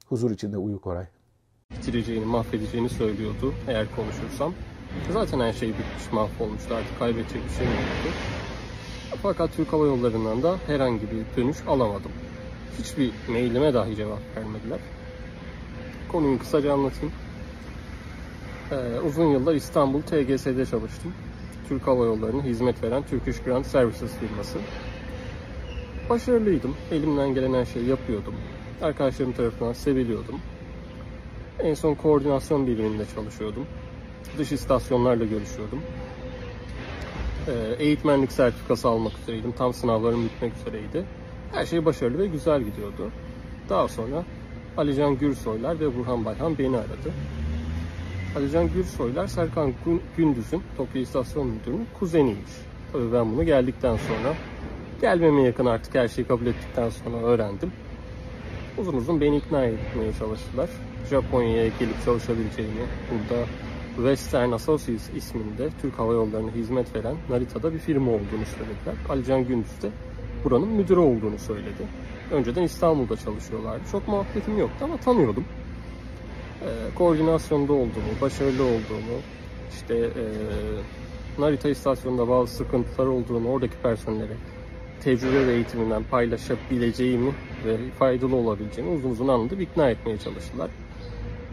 Huzur 0.06 0.32
içinde 0.32 0.58
uyu 0.58 0.82
Koray. 0.82 1.06
bitireceğini, 1.72 2.26
mahvedeceğini 2.26 2.90
söylüyordu 2.90 3.54
eğer 3.68 3.96
konuşursam. 3.96 4.54
Zaten 5.14 5.40
her 5.40 5.54
şey 5.54 5.70
bitmiş, 5.70 6.12
mahvolmuştu. 6.12 6.76
Artık 6.76 7.00
kaybedecek 7.00 7.44
bir 7.46 7.50
şey 7.50 7.66
yoktu. 7.66 8.10
Fakat 9.24 9.56
Türk 9.56 9.74
Hava 9.74 9.86
Yolları'ndan 9.86 10.44
da 10.44 10.56
herhangi 10.68 11.02
bir 11.02 11.42
dönüş 11.42 11.58
alamadım. 11.68 12.12
Hiçbir 12.80 13.12
mailime 13.28 13.74
dahi 13.74 13.96
cevap 13.96 14.20
vermediler. 14.38 14.80
Konuyu 16.12 16.40
kısaca 16.40 16.74
anlatayım. 16.74 17.14
Ee, 18.72 19.00
uzun 19.08 19.26
yıllar 19.26 19.56
İstanbul 19.56 20.02
TGS'de 20.02 20.66
çalıştım. 20.66 21.14
Türk 21.70 21.88
Hava 21.88 22.06
Yolları'na 22.06 22.44
hizmet 22.44 22.84
veren 22.84 23.04
Turkish 23.04 23.40
Ground 23.40 23.66
Services 23.66 24.12
firması. 24.20 24.58
Başarılıydım. 26.10 26.76
Elimden 26.92 27.34
gelen 27.34 27.54
her 27.54 27.66
şeyi 27.66 27.88
yapıyordum. 27.90 28.36
Arkadaşlarım 28.82 29.34
tarafından 29.34 29.74
seviliyordum. 29.74 30.40
En 31.60 31.74
son 31.74 31.96
koordinasyon 31.96 32.68
biriminde 32.68 33.04
çalışıyordum. 33.16 33.66
Dış 34.38 34.52
istasyonlarla 34.52 35.26
görüşüyordum. 35.26 35.80
Ee, 37.48 37.84
eğitmenlik 37.84 38.32
sertifikası 38.32 38.88
almak 38.88 39.12
üzereydim. 39.24 39.52
Tam 39.52 39.74
sınavlarım 39.74 40.26
bitmek 40.26 40.52
üzereydi. 40.62 41.06
Her 41.52 41.66
şey 41.66 41.86
başarılı 41.86 42.20
ve 42.20 42.28
güzel 42.28 42.60
gidiyordu. 42.64 43.12
Daha 43.70 43.88
sonra 43.88 44.24
Alican 44.78 45.18
Gürsoylar 45.18 45.80
ve 45.80 45.98
Burhan 45.98 46.26
Bayhan 46.26 46.58
beni 46.58 46.78
aradı. 46.78 47.12
Alican 48.38 48.70
Gürsoylar 48.74 49.28
Serkan 49.28 49.74
Gün- 49.86 50.02
Gündüz'ün 50.18 50.62
Tokyo 50.78 51.02
İstasyon 51.02 51.48
Müdürü'nün 51.48 51.88
kuzeniymiş. 52.00 52.52
Tabii 52.94 53.14
ben 53.14 53.32
bunu 53.32 53.44
geldikten 53.44 53.98
sonra 53.98 54.34
gelmeme 55.02 55.42
yakın 55.42 55.66
artık 55.66 55.96
her 55.96 56.08
şeyi 56.08 56.28
kabul 56.28 56.46
ettikten 56.46 56.90
sonra 56.90 57.18
öğrendim. 57.18 57.72
Uzun 58.78 58.94
uzun 58.94 59.22
beni 59.22 59.38
ikna 59.38 59.66
etmeye 59.66 60.14
çalıştılar. 60.20 60.70
Japonya'ya 61.10 61.68
gelip 61.80 62.06
çalışabileceğimi, 62.06 62.74
burada 63.12 63.42
Western 63.96 64.52
Associates 64.52 65.10
isminde 65.16 65.70
Türk 65.82 66.00
Hava 66.00 66.14
Yolları'na 66.14 66.52
hizmet 66.52 66.96
veren 66.96 67.16
Narita'da 67.30 67.74
bir 67.74 67.80
firma 67.80 68.12
olduğunu 68.12 68.46
söylediler. 68.58 68.96
Alican 69.10 69.48
Gündüz 69.48 69.82
de 69.82 69.90
buranın 70.44 70.68
müdürü 70.68 71.00
olduğunu 71.00 71.40
söyledi. 71.40 71.88
Önceden 72.32 72.64
İstanbul'da 72.64 73.18
çalışıyorlardı. 73.18 73.82
Çok 73.92 74.08
muhabbetim 74.08 74.58
yoktu 74.58 74.78
ama 74.82 74.98
tanıyordum. 74.98 75.46
Ee, 76.62 76.96
koordinasyonda 76.96 77.74
olduğumu, 77.74 78.22
başarılı 78.22 78.64
olduğumu, 78.64 79.20
işte 79.74 79.96
ee, 79.96 81.42
Narita 81.42 81.70
istasyonunda 81.70 82.30
bazı 82.30 82.56
sıkıntılar 82.56 83.06
olduğunu, 83.08 83.50
oradaki 83.50 83.78
personellere 83.78 84.38
tecrübe 85.04 85.48
ve 85.48 85.54
eğitiminden 85.54 86.04
paylaşabileceğimi 86.04 87.32
ve 87.66 87.78
faydalı 88.00 88.36
olabileceğimi 88.36 88.94
uzun 88.94 89.10
uzun 89.10 89.28
anlatıp 89.28 89.62
ikna 89.62 89.90
etmeye 89.90 90.18
çalıştılar. 90.18 90.70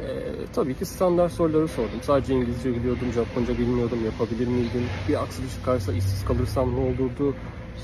Ee, 0.00 0.46
tabii 0.52 0.74
ki 0.74 0.84
standart 0.84 1.32
soruları 1.32 1.68
sordum. 1.68 2.00
Sadece 2.02 2.34
İngilizce 2.34 2.74
biliyordum, 2.74 3.12
Japonca 3.14 3.58
bilmiyordum, 3.58 3.98
yapabilir 4.04 4.46
miydim? 4.46 4.84
Bir 5.08 5.22
aksilik 5.22 5.50
çıkarsa 5.50 5.92
işsiz 5.92 6.24
kalırsam 6.24 6.76
ne 6.76 6.80
olurdu? 6.80 7.34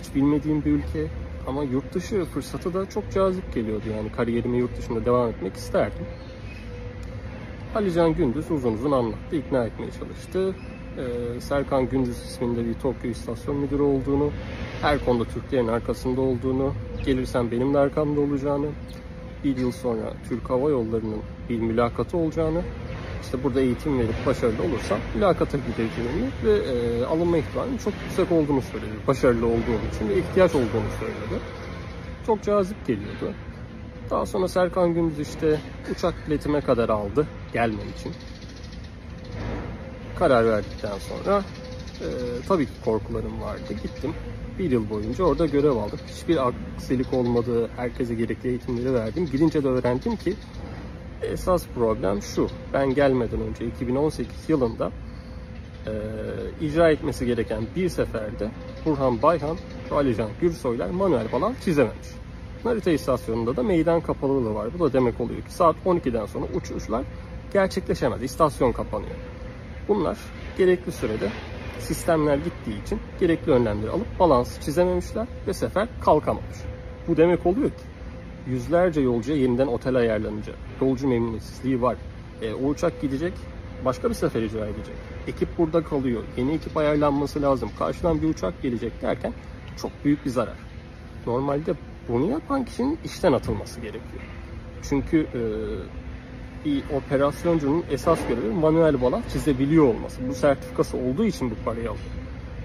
Hiç 0.01 0.15
bilmediğim 0.15 0.65
bir 0.65 0.71
ülke 0.71 1.07
ama 1.47 1.65
yurt 1.65 1.95
dışı 1.95 2.25
fırsatı 2.25 2.75
da 2.75 2.89
çok 2.91 3.13
cazip 3.13 3.55
geliyordu. 3.55 3.85
Yani 3.97 4.13
kariyerimi 4.13 4.59
yurt 4.59 4.79
dışında 4.79 5.05
devam 5.05 5.29
etmek 5.29 5.57
isterdim. 5.57 6.07
Alican 7.75 8.15
Gündüz 8.15 8.51
uzun 8.51 8.73
uzun 8.73 8.93
anlattı, 8.93 9.37
ikna 9.37 9.65
etmeye 9.65 9.91
çalıştı. 9.91 10.55
Ee, 10.99 11.41
Serkan 11.41 11.89
Gündüz 11.89 12.19
isminde 12.19 12.67
bir 12.67 12.75
Tokyo 12.75 13.11
istasyon 13.11 13.57
müdürü 13.57 13.83
olduğunu, 13.83 14.31
her 14.83 15.05
konuda 15.05 15.25
Türklerin 15.25 15.69
arkasında 15.69 16.21
olduğunu, 16.21 16.73
gelirsen 17.05 17.51
benim 17.51 17.75
de 17.75 17.79
arkamda 17.79 18.21
olacağını, 18.21 18.67
bir 19.45 19.57
yıl 19.57 19.73
sonra 19.73 20.13
Türk 20.29 20.51
Hava 20.51 20.71
Yolları'nın 20.71 21.23
bir 21.49 21.61
mülakatı 21.61 22.17
olacağını, 22.17 22.63
işte 23.23 23.45
burada 23.45 23.61
eğitim 23.61 23.99
verip 23.99 24.27
başarılı 24.27 24.63
olursam 24.63 24.99
mülakata 25.15 25.59
gideceğimi 25.59 26.31
ve 26.45 26.53
e, 26.53 27.05
alınma 27.05 27.39
ihtimalinin 27.39 27.79
çok 27.79 27.93
yüksek 28.05 28.33
olduğunu 28.33 28.63
söyledi. 28.63 28.93
Başarılı 29.07 29.47
olduğum 29.47 29.95
için 29.95 30.09
ve 30.09 30.19
ihtiyaç 30.19 30.55
olduğunu 30.55 30.91
söyledi. 31.01 31.43
Çok 32.27 32.43
cazip 32.43 32.87
geliyordu. 32.87 33.35
Daha 34.11 34.27
sonra 34.27 34.49
Serkan 34.49 34.95
Gündüz 34.95 35.19
işte 35.21 35.61
uçak 35.93 36.15
biletime 36.27 36.61
kadar 36.61 36.89
aldı 36.89 37.27
gelmem 37.53 37.89
için. 37.99 38.13
Karar 40.19 40.47
verdikten 40.47 40.99
sonra 40.99 41.43
e, 42.01 42.07
tabii 42.49 42.67
ki 42.67 42.73
korkularım 42.85 43.41
vardı. 43.41 43.73
Gittim. 43.83 44.15
Bir 44.59 44.71
yıl 44.71 44.91
boyunca 44.91 45.25
orada 45.25 45.47
görev 45.47 45.77
aldım. 45.77 45.99
Hiçbir 46.07 46.49
aksilik 46.49 47.13
olmadı. 47.13 47.71
Herkese 47.77 48.15
gerekli 48.15 48.49
eğitimleri 48.49 48.95
verdim. 48.95 49.29
Gidince 49.33 49.65
de 49.65 49.69
öğrendim 49.69 50.17
ki 50.17 50.35
esas 51.23 51.67
problem 51.75 52.23
şu. 52.23 52.49
Ben 52.73 52.95
gelmeden 52.95 53.41
önce 53.41 53.67
2018 53.67 54.35
yılında 54.49 54.91
e, 55.87 55.93
icra 56.61 56.91
etmesi 56.91 57.27
gereken 57.27 57.63
bir 57.77 57.89
seferde 57.89 58.51
Burhan 58.85 59.23
Bayhan 59.23 59.57
Alican 59.91 60.31
Gürsoylar 60.41 60.91
manuel 60.91 61.29
falan 61.29 61.55
çizememiş. 61.65 62.09
Narita 62.65 62.91
istasyonunda 62.91 63.57
da 63.57 63.63
meydan 63.63 64.01
kapalılığı 64.01 64.55
var. 64.55 64.69
Bu 64.79 64.85
da 64.85 64.93
demek 64.93 65.21
oluyor 65.21 65.43
ki 65.43 65.53
saat 65.53 65.77
12'den 65.87 66.27
sonra 66.27 66.47
uçuşlar 66.55 67.05
gerçekleşemez. 67.53 68.23
İstasyon 68.23 68.73
kapanıyor. 68.73 69.17
Bunlar 69.89 70.19
gerekli 70.59 70.93
sürede 70.93 71.31
sistemler 71.79 72.37
gittiği 72.37 72.83
için 72.83 73.01
gerekli 73.21 73.53
önlemleri 73.53 73.91
alıp 73.91 74.19
balans 74.19 74.61
çizememişler 74.61 75.27
ve 75.47 75.55
sefer 75.55 75.89
kalkamamış. 76.01 76.57
Bu 77.09 77.17
demek 77.17 77.47
oluyor 77.47 77.71
ki 77.71 77.96
yüzlerce 78.51 79.01
yolcuya 79.01 79.39
yeniden 79.39 79.67
otel 79.67 79.95
ayarlanacak. 79.95 80.57
Yolcu 80.81 81.09
memnuniyetsizliği 81.09 81.83
var. 81.83 81.97
E, 82.43 82.55
o 82.55 82.69
uçak 82.69 83.01
gidecek, 83.03 83.33
başka 83.85 84.09
bir 84.09 84.15
sefer 84.15 84.43
icra 84.43 84.67
edecek. 84.67 84.95
Ekip 85.29 85.59
burada 85.59 85.85
kalıyor. 85.85 86.23
Yeni 86.37 86.53
ekip 86.55 86.77
ayarlanması 86.77 87.43
lazım. 87.43 87.71
Karşıdan 87.79 88.23
bir 88.23 88.29
uçak 88.29 88.63
gelecek 88.63 89.03
derken 89.03 89.33
çok 89.83 89.91
büyük 90.05 90.25
bir 90.25 90.31
zarar. 90.31 90.57
Normalde 91.27 91.75
bunu 92.09 92.31
yapan 92.31 92.65
kişinin 92.65 92.99
işten 93.05 93.33
atılması 93.33 93.81
gerekiyor. 93.81 94.23
Çünkü 94.89 95.27
e, 95.35 95.41
bir 96.65 96.83
operasyoncunun 96.97 97.85
esas 97.91 98.19
görevi 98.29 98.55
manuel 98.55 99.03
balans 99.03 99.33
çizebiliyor 99.33 99.85
olması. 99.85 100.29
Bu 100.29 100.35
sertifikası 100.35 100.97
olduğu 100.97 101.25
için 101.25 101.51
bu 101.51 101.55
parayı 101.65 101.91
alıyor. 101.91 102.07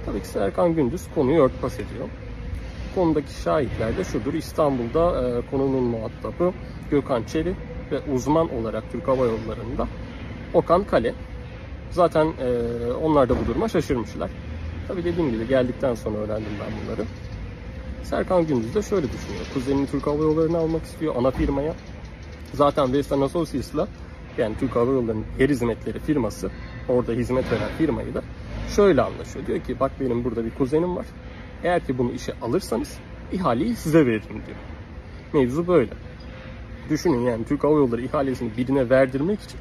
Tabii 0.06 0.22
ki 0.22 0.28
Serkan 0.28 0.76
Gündüz 0.76 1.02
konuyu 1.16 1.42
örtbas 1.42 1.74
ediyor. 1.74 2.10
Konudaki 2.96 3.34
şahitler 3.34 3.98
de 3.98 4.04
şudur. 4.04 4.34
İstanbul'da 4.34 5.28
e, 5.28 5.42
konunun 5.52 5.84
muhatabı 5.84 6.54
Gökhan 6.92 7.24
Çeri 7.24 7.56
ve 7.92 8.00
uzman 8.14 8.56
olarak 8.56 8.84
Türk 8.92 9.08
Hava 9.08 9.26
Yolları'nda 9.26 9.88
Okan 10.54 10.84
Kale. 10.84 11.14
Zaten 11.92 12.26
e, 12.26 12.48
onlar 12.92 13.30
da 13.30 13.36
bu 13.42 13.48
duruma 13.48 13.68
şaşırmışlar. 13.68 14.32
Tabii 14.88 15.04
dediğim 15.04 15.32
gibi 15.32 15.48
geldikten 15.48 15.96
sonra 15.96 16.18
öğrendim 16.18 16.52
ben 16.60 16.86
bunları. 16.86 17.08
Serkan 18.04 18.48
Gündüz 18.48 18.76
de 18.76 18.82
şöyle 18.82 19.08
düşünüyor. 19.12 19.46
Kuzenini 19.54 19.88
Türk 19.88 20.08
Hava 20.08 20.24
Yolları'nı 20.24 20.58
almak 20.58 20.84
istiyor 20.84 21.16
ana 21.18 21.32
firmaya. 21.32 21.74
Zaten 22.54 22.86
Western 22.86 23.22
Associates'la 23.22 23.88
yani 24.38 24.56
Türk 24.60 24.76
Hava 24.76 24.92
Yolları'nın 24.92 25.26
yer 25.40 25.50
hizmetleri 25.50 26.00
firması 26.00 26.52
orada 26.90 27.12
hizmet 27.12 27.52
veren 27.52 27.70
firmayı 27.78 28.14
da 28.14 28.22
şöyle 28.76 29.02
anlaşıyor. 29.02 29.46
Diyor 29.46 29.60
ki 29.60 29.80
bak 29.80 29.92
benim 30.00 30.24
burada 30.24 30.46
bir 30.46 30.52
kuzenim 30.52 30.96
var. 30.96 31.06
Eğer 31.64 31.86
ki 31.86 31.98
bunu 31.98 32.12
işe 32.12 32.34
alırsanız 32.42 32.98
ihaleyi 33.32 33.76
size 33.76 34.06
veririm 34.06 34.42
diyor. 34.48 34.58
Mevzu 35.34 35.68
böyle. 35.68 35.92
Düşünün 36.90 37.20
yani 37.20 37.46
Türk 37.46 37.64
Hava 37.64 37.78
Yolları 37.78 38.02
ihalesini 38.02 38.58
birine 38.58 38.90
verdirmek 38.90 39.42
için 39.42 39.60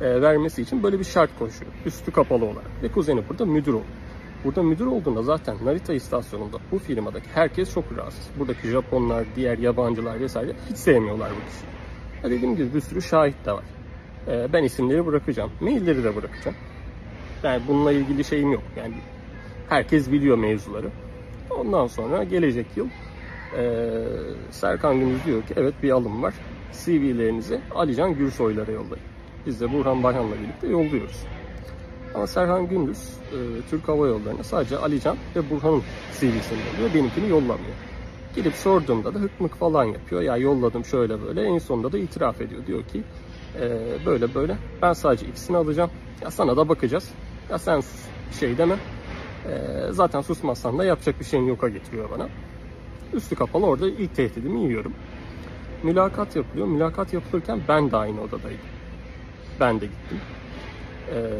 e, 0.00 0.22
vermesi 0.22 0.62
için 0.62 0.82
böyle 0.82 0.98
bir 0.98 1.04
şart 1.04 1.30
koşuyor. 1.38 1.72
Üstü 1.86 2.10
kapalı 2.10 2.44
olarak. 2.44 2.82
Ve 2.82 2.88
kuzeni 2.88 3.28
burada 3.28 3.46
müdür 3.46 3.72
oluyor. 3.72 3.86
Burada 4.44 4.62
müdür 4.62 4.86
olduğunda 4.86 5.22
zaten 5.22 5.56
Narita 5.64 5.94
istasyonunda 5.94 6.56
bu 6.72 6.78
firmadaki 6.78 7.26
herkes 7.34 7.74
çok 7.74 7.84
rahatsız. 7.96 8.28
Buradaki 8.38 8.68
Japonlar, 8.68 9.24
diğer 9.36 9.58
yabancılar 9.58 10.20
vesaire 10.20 10.52
hiç 10.70 10.76
sevmiyorlar 10.76 11.30
bu 11.30 11.50
kişiyi. 11.50 11.78
Ya 12.24 12.30
dediğim 12.30 12.56
gibi 12.56 12.74
bir 12.74 12.80
sürü 12.80 13.02
şahit 13.02 13.46
de 13.46 13.52
var. 13.52 13.64
Ee, 14.28 14.52
ben 14.52 14.64
isimleri 14.64 15.06
bırakacağım. 15.06 15.50
Mailleri 15.60 16.04
de 16.04 16.16
bırakacağım. 16.16 16.56
Yani 17.42 17.62
bununla 17.68 17.92
ilgili 17.92 18.24
şeyim 18.24 18.52
yok. 18.52 18.62
Yani 18.76 18.94
herkes 19.68 20.12
biliyor 20.12 20.38
mevzuları. 20.38 20.90
Ondan 21.50 21.86
sonra 21.86 22.24
gelecek 22.24 22.66
yıl 22.76 22.88
e, 23.58 23.82
Serkan 24.50 25.00
Gündüz 25.00 25.24
diyor 25.26 25.42
ki 25.42 25.54
evet 25.56 25.74
bir 25.82 25.90
alım 25.90 26.22
var. 26.22 26.34
CV'lerinizi 26.72 27.60
Alican 27.74 28.14
Gürsoylara 28.14 28.72
yollayın. 28.72 29.04
Biz 29.46 29.60
de 29.60 29.72
Burhan 29.72 30.02
Bayhan'la 30.02 30.34
birlikte 30.34 30.66
yolluyoruz. 30.68 31.24
Ama 32.14 32.26
Serhan 32.26 32.68
Gündüz 32.68 32.98
e, 33.32 33.36
Türk 33.70 33.88
Hava 33.88 34.06
Yolları'na 34.06 34.44
sadece 34.44 34.78
Alican 34.78 35.16
ve 35.36 35.50
Burhan'ın 35.50 35.82
CV'sini 36.12 36.58
yolluyor. 36.72 36.94
Benimkini 36.94 37.28
yollamıyor. 37.28 37.76
Gidip 38.36 38.54
sorduğumda 38.54 39.14
da 39.14 39.18
hıkmık 39.18 39.54
falan 39.54 39.84
yapıyor. 39.84 40.22
Ya 40.22 40.36
yolladım 40.36 40.84
şöyle 40.84 41.22
böyle. 41.22 41.42
En 41.42 41.58
sonunda 41.58 41.92
da 41.92 41.98
itiraf 41.98 42.40
ediyor. 42.40 42.66
Diyor 42.66 42.84
ki 42.84 43.02
e, 43.60 43.78
böyle 44.06 44.34
böyle 44.34 44.56
ben 44.82 44.92
sadece 44.92 45.26
ikisini 45.26 45.56
alacağım. 45.56 45.90
Ya 46.22 46.30
sana 46.30 46.56
da 46.56 46.68
bakacağız. 46.68 47.10
Ya 47.50 47.58
sen 47.58 47.82
şey 48.40 48.58
deme. 48.58 48.76
E, 49.48 49.52
zaten 49.92 50.20
susmazsan 50.20 50.78
da 50.78 50.84
yapacak 50.84 51.20
bir 51.20 51.24
şeyin 51.24 51.46
yoka 51.46 51.68
getiriyor 51.68 52.10
bana. 52.10 52.28
Üstü 53.12 53.34
kapalı 53.34 53.66
orada 53.66 53.88
ilk 53.88 54.16
tehdidimi 54.16 54.60
yiyorum. 54.60 54.94
Mülakat 55.82 56.36
yapılıyor. 56.36 56.66
Mülakat 56.66 57.12
yapılırken 57.12 57.60
ben 57.68 57.90
de 57.90 57.96
aynı 57.96 58.20
odadaydım. 58.20 58.58
Ben 59.60 59.80
de 59.80 59.86
gittim. 59.86 60.20
E, 61.14 61.30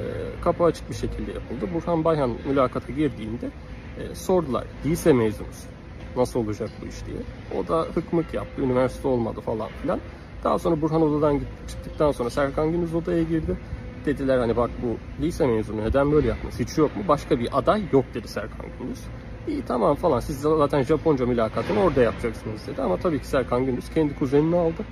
kapı 0.44 0.64
açık 0.64 0.90
bir 0.90 0.94
şekilde 0.94 1.32
yapıldı. 1.32 1.74
Burhan 1.74 2.04
Bayhan 2.04 2.30
mülakata 2.48 2.92
girdiğinde 2.92 3.50
e, 3.98 4.14
sordular. 4.14 4.64
Lise 4.86 5.12
mezunusun 5.12 5.70
nasıl 6.16 6.40
olacak 6.40 6.70
bu 6.82 6.86
iş 6.86 7.06
diye. 7.06 7.18
O 7.58 7.68
da 7.68 7.86
hıkmık 7.94 8.34
yaptı, 8.34 8.62
üniversite 8.62 9.08
olmadı 9.08 9.40
falan 9.40 9.68
filan. 9.82 10.00
Daha 10.44 10.58
sonra 10.58 10.80
Burhan 10.80 11.02
odadan 11.02 11.40
çıktıktan 11.68 12.12
sonra 12.12 12.30
Serkan 12.30 12.72
Gündüz 12.72 12.94
odaya 12.94 13.22
girdi. 13.22 13.56
Dediler 14.04 14.38
hani 14.38 14.56
bak 14.56 14.70
bu 14.82 15.22
lise 15.22 15.46
mezunu 15.46 15.84
neden 15.84 16.12
böyle 16.12 16.28
yapmış 16.28 16.54
hiç 16.58 16.78
yok 16.78 16.96
mu? 16.96 17.02
Başka 17.08 17.40
bir 17.40 17.58
aday 17.58 17.82
yok 17.92 18.04
dedi 18.14 18.28
Serkan 18.28 18.66
Gündüz. 18.78 19.00
İyi 19.48 19.62
tamam 19.62 19.96
falan 19.96 20.20
siz 20.20 20.40
zaten 20.40 20.82
Japonca 20.82 21.26
mülakatını 21.26 21.80
orada 21.80 22.02
yapacaksınız 22.02 22.66
dedi. 22.66 22.82
Ama 22.82 22.96
tabii 22.96 23.18
ki 23.18 23.26
Serkan 23.26 23.66
Gündüz 23.66 23.90
kendi 23.90 24.14
kuzenini 24.14 24.56
aldı. 24.56 24.84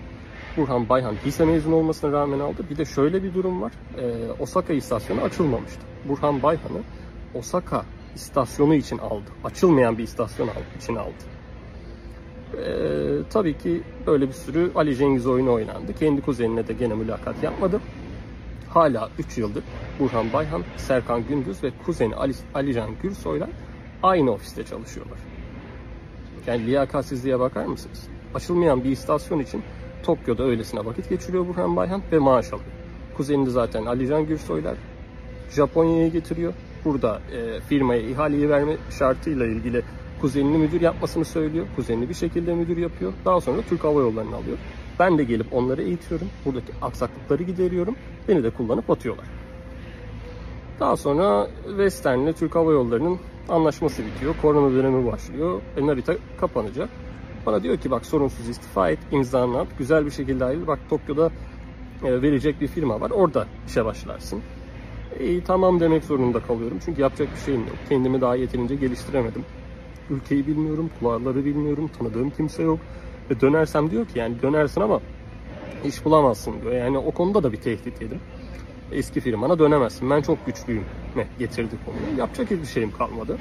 Burhan 0.56 0.88
Bayhan 0.88 1.14
lise 1.26 1.44
mezunu 1.44 1.74
olmasına 1.74 2.12
rağmen 2.12 2.38
aldı. 2.38 2.62
Bir 2.70 2.76
de 2.76 2.84
şöyle 2.84 3.22
bir 3.22 3.34
durum 3.34 3.62
var. 3.62 3.72
Ee, 3.98 4.14
Osaka 4.40 4.72
istasyonu 4.72 5.20
açılmamıştı. 5.20 5.80
Burhan 6.08 6.42
Bayhan'ı 6.42 6.80
Osaka 7.34 7.84
istasyonu 8.14 8.74
için 8.74 8.98
aldı. 8.98 9.30
Açılmayan 9.44 9.98
bir 9.98 10.02
istasyon 10.02 10.48
için 10.78 10.96
aldı. 10.96 11.10
Ee, 12.54 13.22
tabii 13.30 13.58
ki 13.58 13.82
böyle 14.06 14.28
bir 14.28 14.32
sürü 14.32 14.70
Ali 14.74 14.96
Cengiz 14.96 15.26
oyunu 15.26 15.52
oynandı. 15.52 15.92
Kendi 15.98 16.20
kuzenine 16.20 16.68
de 16.68 16.72
gene 16.72 16.94
mülakat 16.94 17.42
yapmadı. 17.42 17.80
Hala 18.68 19.10
3 19.18 19.38
yıldır 19.38 19.64
Burhan 19.98 20.32
Bayhan, 20.32 20.62
Serkan 20.76 21.28
Gündüz 21.28 21.62
ve 21.62 21.70
kuzeni 21.86 22.14
Ali, 22.14 22.34
Alican 22.54 22.90
Gürsoy'la 23.02 23.48
aynı 24.02 24.30
ofiste 24.30 24.64
çalışıyorlar. 24.64 25.18
Yani 26.46 26.66
liyakatsizliğe 26.66 27.40
bakar 27.40 27.66
mısınız? 27.66 28.08
Açılmayan 28.34 28.84
bir 28.84 28.90
istasyon 28.90 29.38
için 29.38 29.62
Tokyo'da 30.02 30.44
öylesine 30.44 30.84
vakit 30.84 31.08
geçiriyor 31.08 31.48
Burhan 31.48 31.76
Bayhan 31.76 32.02
ve 32.12 32.18
maaş 32.18 32.46
alıyor. 32.46 32.68
Kuzeni 33.16 33.46
de 33.46 33.50
zaten 33.50 33.86
Alican 33.86 34.26
Gürsoylar 34.26 34.74
Japonya'ya 35.50 36.08
getiriyor 36.08 36.52
burada 36.84 37.20
e, 37.32 37.60
firmaya 37.60 38.00
ihaleyi 38.00 38.50
verme 38.50 38.76
şartıyla 38.98 39.46
ilgili 39.46 39.82
kuzenini 40.20 40.58
müdür 40.58 40.80
yapmasını 40.80 41.24
söylüyor. 41.24 41.66
Kuzenini 41.76 42.08
bir 42.08 42.14
şekilde 42.14 42.54
müdür 42.54 42.76
yapıyor. 42.76 43.12
Daha 43.24 43.40
sonra 43.40 43.62
Türk 43.68 43.84
Hava 43.84 44.00
Yolları'nı 44.00 44.36
alıyor. 44.36 44.58
Ben 44.98 45.18
de 45.18 45.24
gelip 45.24 45.46
onları 45.52 45.82
eğitiyorum. 45.82 46.28
Buradaki 46.44 46.72
aksaklıkları 46.82 47.42
gideriyorum. 47.42 47.96
Beni 48.28 48.44
de 48.44 48.50
kullanıp 48.50 48.90
atıyorlar. 48.90 49.26
Daha 50.80 50.96
sonra 50.96 51.48
Western 51.66 52.18
ile 52.18 52.32
Türk 52.32 52.54
Hava 52.54 52.72
Yolları'nın 52.72 53.18
anlaşması 53.48 54.02
bitiyor. 54.06 54.34
Korona 54.42 54.74
dönemi 54.74 55.12
başlıyor. 55.12 55.60
E, 55.76 55.86
Narita 55.86 56.14
kapanacak. 56.40 56.88
Bana 57.46 57.62
diyor 57.62 57.76
ki 57.76 57.90
bak 57.90 58.06
sorunsuz 58.06 58.48
istifa 58.48 58.90
et, 58.90 58.98
imzanı 59.12 59.60
at, 59.60 59.68
güzel 59.78 60.06
bir 60.06 60.10
şekilde 60.10 60.44
ayrıl. 60.44 60.66
Bak 60.66 60.78
Tokyo'da 60.90 61.30
e, 62.04 62.22
verecek 62.22 62.60
bir 62.60 62.68
firma 62.68 63.00
var. 63.00 63.10
Orada 63.10 63.46
işe 63.66 63.84
başlarsın. 63.84 64.40
İyi 65.20 65.44
tamam 65.44 65.80
demek 65.80 66.04
zorunda 66.04 66.40
kalıyorum. 66.40 66.78
Çünkü 66.84 67.02
yapacak 67.02 67.28
bir 67.34 67.40
şeyim 67.40 67.60
yok. 67.60 67.76
Kendimi 67.88 68.20
daha 68.20 68.36
yeterince 68.36 68.74
geliştiremedim. 68.74 69.44
Ülkeyi 70.10 70.46
bilmiyorum, 70.46 70.90
kulvarları 71.00 71.44
bilmiyorum, 71.44 71.90
tanıdığım 71.98 72.30
kimse 72.30 72.62
yok. 72.62 72.78
Ve 73.30 73.40
dönersem 73.40 73.90
diyor 73.90 74.06
ki 74.06 74.18
yani 74.18 74.42
dönersin 74.42 74.80
ama 74.80 75.00
iş 75.84 76.04
bulamazsın 76.04 76.62
diyor. 76.62 76.72
Yani 76.72 76.98
o 76.98 77.10
konuda 77.10 77.42
da 77.42 77.52
bir 77.52 77.60
tehdit 77.60 78.02
yedim. 78.02 78.20
Eski 78.92 79.20
firmana 79.20 79.58
dönemezsin. 79.58 80.10
Ben 80.10 80.22
çok 80.22 80.46
güçlüyüm. 80.46 80.84
Ne 81.16 81.26
getirdi 81.38 81.76
konuyu. 81.86 82.18
Yapacak 82.18 82.50
hiçbir 82.50 82.66
şeyim 82.66 82.92
kalmadı. 82.92 83.38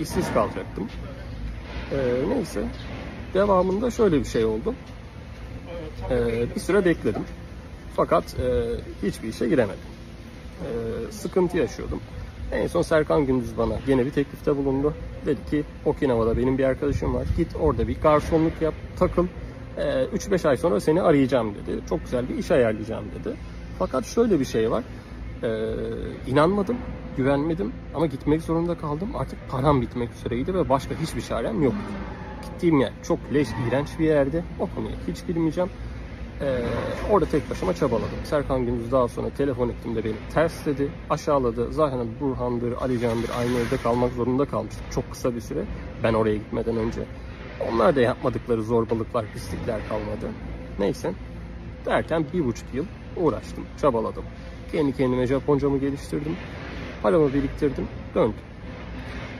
İşsiz 0.00 0.32
kalacaktım. 0.34 0.88
Ee, 1.92 1.96
neyse. 2.28 2.64
Devamında 3.34 3.90
şöyle 3.90 4.18
bir 4.18 4.24
şey 4.24 4.44
oldu. 4.44 4.74
Ee, 6.10 6.54
bir 6.54 6.60
süre 6.60 6.84
bekledim. 6.84 7.22
Fakat 7.96 8.24
e, 8.40 8.46
hiçbir 9.06 9.28
işe 9.28 9.48
giremedim. 9.48 9.84
Ee, 10.60 11.12
sıkıntı 11.12 11.58
yaşıyordum. 11.58 12.00
En 12.52 12.66
son 12.66 12.82
Serkan 12.82 13.26
Gündüz 13.26 13.58
bana 13.58 13.74
yine 13.86 14.06
bir 14.06 14.10
teklifte 14.10 14.56
bulundu. 14.56 14.94
Dedi 15.26 15.50
ki 15.50 15.64
Okinawa'da 15.84 16.36
benim 16.36 16.58
bir 16.58 16.64
arkadaşım 16.64 17.14
var. 17.14 17.26
Git 17.36 17.48
orada 17.60 17.88
bir 17.88 18.00
garsonluk 18.00 18.62
yap, 18.62 18.74
takıl. 18.98 19.26
Ee, 19.78 20.04
3-5 20.16 20.48
ay 20.48 20.56
sonra 20.56 20.80
seni 20.80 21.02
arayacağım 21.02 21.54
dedi. 21.54 21.80
Çok 21.88 22.04
güzel 22.04 22.28
bir 22.28 22.34
iş 22.38 22.50
ayarlayacağım 22.50 23.04
dedi. 23.20 23.36
Fakat 23.78 24.06
şöyle 24.06 24.40
bir 24.40 24.44
şey 24.44 24.70
var. 24.70 24.84
Ee, 25.42 25.74
inanmadım, 26.26 26.76
güvenmedim 27.16 27.72
ama 27.94 28.06
gitmek 28.06 28.42
zorunda 28.42 28.74
kaldım. 28.78 29.08
Artık 29.16 29.38
param 29.48 29.80
bitmek 29.80 30.10
üzereydi 30.12 30.54
ve 30.54 30.68
başka 30.68 30.94
hiçbir 30.94 31.20
çarem 31.22 31.62
yoktu. 31.62 31.78
Gittiğim 32.42 32.80
yer 32.80 32.92
çok 33.02 33.18
leş, 33.34 33.48
iğrenç 33.68 33.88
bir 33.98 34.04
yerdi. 34.04 34.44
O 34.60 34.68
konuya 34.74 34.96
hiç 35.08 35.26
girmeyeceğim. 35.26 35.70
Ee, 36.40 36.58
orada 37.10 37.26
tek 37.26 37.50
başıma 37.50 37.74
çabaladım. 37.74 38.18
Serkan 38.24 38.66
Gündüz 38.66 38.92
daha 38.92 39.08
sonra 39.08 39.30
telefon 39.30 39.68
ettiğimde 39.68 40.04
beni 40.04 40.14
tersledi, 40.34 40.88
aşağıladı. 41.10 41.72
Zaten 41.72 42.06
Burhan'dır, 42.20 42.72
Ali 42.80 43.00
Can'dır 43.00 43.30
aynı 43.38 43.58
evde 43.58 43.76
kalmak 43.76 44.12
zorunda 44.12 44.44
kalmıştık 44.44 44.92
çok 44.92 45.10
kısa 45.10 45.34
bir 45.34 45.40
süre. 45.40 45.64
Ben 46.02 46.14
oraya 46.14 46.36
gitmeden 46.36 46.76
önce. 46.76 47.00
Onlar 47.72 47.96
da 47.96 48.00
yapmadıkları 48.00 48.62
zorbalıklar, 48.62 49.26
pislikler 49.32 49.88
kalmadı. 49.88 50.32
Neyse. 50.78 51.12
Derken 51.86 52.24
bir 52.32 52.44
buçuk 52.44 52.74
yıl 52.74 52.84
uğraştım, 53.16 53.64
çabaladım. 53.80 54.24
Kendi 54.72 54.96
kendime 54.96 55.26
Japoncamı 55.26 55.78
geliştirdim. 55.78 56.36
Paramı 57.02 57.34
biriktirdim, 57.34 57.88
döndüm. 58.14 58.34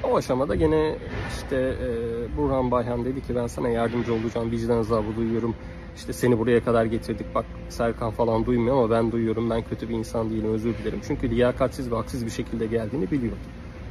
O 0.05 0.17
aşamada 0.17 0.55
gene 0.55 0.97
işte 1.29 1.57
e, 1.57 1.89
Burhan 2.37 2.71
Bayhan 2.71 3.05
dedi 3.05 3.23
ki 3.23 3.35
ben 3.35 3.47
sana 3.47 3.69
yardımcı 3.69 4.15
olacağım, 4.15 4.51
vicdan 4.51 4.79
azabı 4.79 5.17
duyuyorum. 5.17 5.55
İşte 5.97 6.13
seni 6.13 6.39
buraya 6.39 6.65
kadar 6.65 6.85
getirdik 6.85 7.35
bak 7.35 7.45
Serkan 7.69 8.11
falan 8.11 8.47
duymuyor 8.47 8.77
ama 8.77 8.91
ben 8.91 9.13
duyuyorum 9.13 9.51
ben 9.51 9.63
kötü 9.63 9.89
bir 9.89 9.95
insan 9.95 10.31
değilim 10.31 10.53
özür 10.53 10.79
dilerim. 10.79 11.01
Çünkü 11.07 11.31
liyakatsiz 11.31 11.91
ve 11.91 11.97
haksız 11.97 12.27
bir 12.27 12.31
şekilde 12.31 12.67
geldiğini 12.67 13.11
biliyordum. 13.11 13.39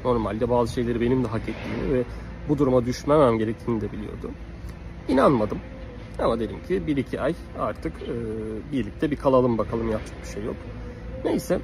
Normalde 0.06 0.50
bazı 0.50 0.74
şeyleri 0.74 1.02
benim 1.02 1.24
de 1.24 1.28
hak 1.28 1.42
ettiğimi 1.42 1.94
ve 1.94 2.04
bu 2.50 2.58
duruma 2.58 2.86
düşmemem 2.86 3.38
gerektiğini 3.38 3.82
de 3.82 3.92
biliyordum. 3.92 4.32
İnanmadım. 5.08 5.58
Ama 6.20 6.40
dedim 6.40 6.56
ki 6.68 6.88
bir 6.88 6.98
iki 6.98 7.22
ay 7.22 7.36
artık 7.60 7.94
e, 8.02 8.14
birlikte 8.72 9.12
bir 9.12 9.16
kalalım 9.16 9.58
bakalım 9.58 9.92
yapacak 9.92 10.16
bir 10.24 10.28
şey 10.28 10.44
yok. 10.44 10.56
Neyse 11.26 11.60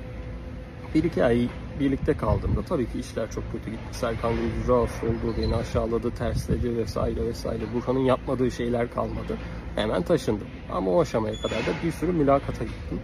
bir 0.95 1.03
iki 1.03 1.23
ay 1.23 1.47
birlikte 1.79 2.13
kaldığımda 2.13 2.61
tabii 2.61 2.85
ki 2.85 2.99
işler 2.99 3.31
çok 3.31 3.43
kötü 3.51 3.71
gitti. 3.71 3.97
Serkan 3.97 4.33
Gündüz 4.35 4.67
rahatsız 4.67 5.03
oldu, 5.03 5.35
beni 5.41 5.55
aşağıladı, 5.55 6.11
tersledi 6.11 6.77
vesaire 6.77 7.25
vesaire. 7.25 7.63
Burhan'ın 7.75 7.99
yapmadığı 7.99 8.51
şeyler 8.51 8.93
kalmadı. 8.93 9.37
Hemen 9.77 10.03
taşındım. 10.03 10.47
Ama 10.71 10.91
o 10.91 11.01
aşamaya 11.01 11.35
kadar 11.35 11.57
da 11.57 11.71
bir 11.83 11.91
sürü 11.91 12.11
mülakata 12.11 12.63
gittim. 12.63 12.99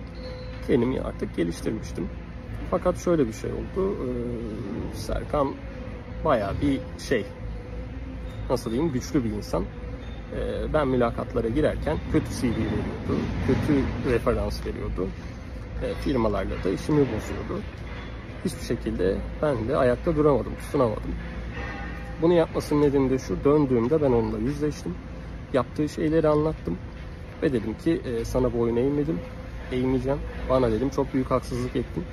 Kendimi 0.68 1.01
artık 1.01 1.36
geliştirmiştim. 1.36 2.10
Fakat 2.72 3.03
şöyle 3.03 3.27
bir 3.27 3.34
şey 3.34 3.51
oldu. 3.51 3.96
Ee, 3.96 4.96
Serkan 4.96 5.53
bayağı 6.25 6.53
bir 6.62 6.80
şey, 7.00 7.25
nasıl 8.50 8.72
diyeyim, 8.72 8.92
güçlü 8.92 9.24
bir 9.24 9.30
insan. 9.30 9.63
Ee, 9.63 10.74
ben 10.74 10.88
mülakatlara 10.88 11.48
girerken 11.48 11.98
kötü 12.12 12.30
CV 12.42 12.46
veriyordu, 12.46 13.24
kötü 13.48 13.84
referans 14.13 14.65
veriyordu. 14.65 15.08
Ee, 15.84 15.94
firmalarla 15.94 16.63
da 16.63 16.70
işimi 16.70 17.01
bozuyordu 17.01 17.63
hiçbir 18.46 18.65
şekilde 18.65 19.18
ben 19.42 19.68
de 19.68 19.77
ayakta 19.77 20.15
duramadım, 20.15 20.53
tutunamadım. 20.56 21.15
Bunu 22.22 22.34
yapmasının 22.34 22.82
nedeni 22.82 23.10
de 23.10 23.20
şu, 23.20 23.44
döndüğümde 23.44 24.01
ben 24.01 24.12
onunla 24.12 24.38
yüzleştim. 24.38 24.96
Yaptığı 25.53 25.89
şeyleri 25.89 26.27
anlattım. 26.27 26.77
Ve 27.43 27.53
dedim 27.53 27.75
ki 27.83 28.01
e, 28.05 28.25
sana 28.25 28.53
boyun 28.53 28.75
eğmedim, 28.75 29.19
eğmeyeceğim. 29.72 30.19
Bana 30.50 30.72
dedim 30.72 30.89
çok 30.89 31.13
büyük 31.13 31.31
haksızlık 31.31 31.75
ettin. 31.75 32.03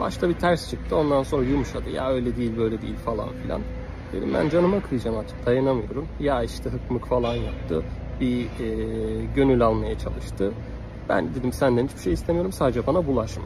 Başta 0.00 0.28
bir 0.28 0.34
ters 0.34 0.70
çıktı, 0.70 0.96
ondan 0.96 1.22
sonra 1.22 1.44
yumuşadı. 1.44 1.90
Ya 1.90 2.10
öyle 2.10 2.36
değil, 2.36 2.56
böyle 2.58 2.82
değil 2.82 2.96
falan 2.96 3.28
filan. 3.42 3.60
Dedim 4.12 4.34
ben 4.34 4.48
canıma 4.48 4.80
kıyacağım 4.80 5.18
artık, 5.18 5.46
dayanamıyorum. 5.46 6.08
Ya 6.20 6.42
işte 6.42 6.70
hıkmık 6.70 7.06
falan 7.06 7.34
yaptı. 7.34 7.82
Bir 8.20 8.44
e, 8.44 9.24
gönül 9.34 9.62
almaya 9.62 9.98
çalıştı. 9.98 10.52
Ben 11.08 11.34
dedim 11.34 11.52
senden 11.52 11.86
hiçbir 11.86 12.00
şey 12.00 12.12
istemiyorum, 12.12 12.52
sadece 12.52 12.86
bana 12.86 13.06
bulaşma. 13.06 13.44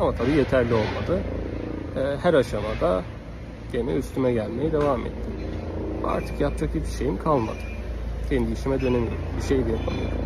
Ama 0.00 0.14
tabii 0.14 0.30
yeterli 0.30 0.74
olmadı. 0.74 1.20
Ee, 1.96 2.16
her 2.22 2.34
aşamada 2.34 3.02
gene 3.72 3.94
üstüme 3.94 4.32
gelmeye 4.32 4.72
devam 4.72 5.00
etti. 5.00 5.30
Artık 6.04 6.40
yapacak 6.40 6.70
hiçbir 6.74 6.98
şeyim 6.98 7.18
kalmadı. 7.18 7.58
Kendi 8.30 8.52
işime 8.52 8.80
dönemiyorum. 8.80 9.18
Bir 9.36 9.42
şey 9.42 9.58
de 9.58 9.70
yapamıyorum. 9.70 10.18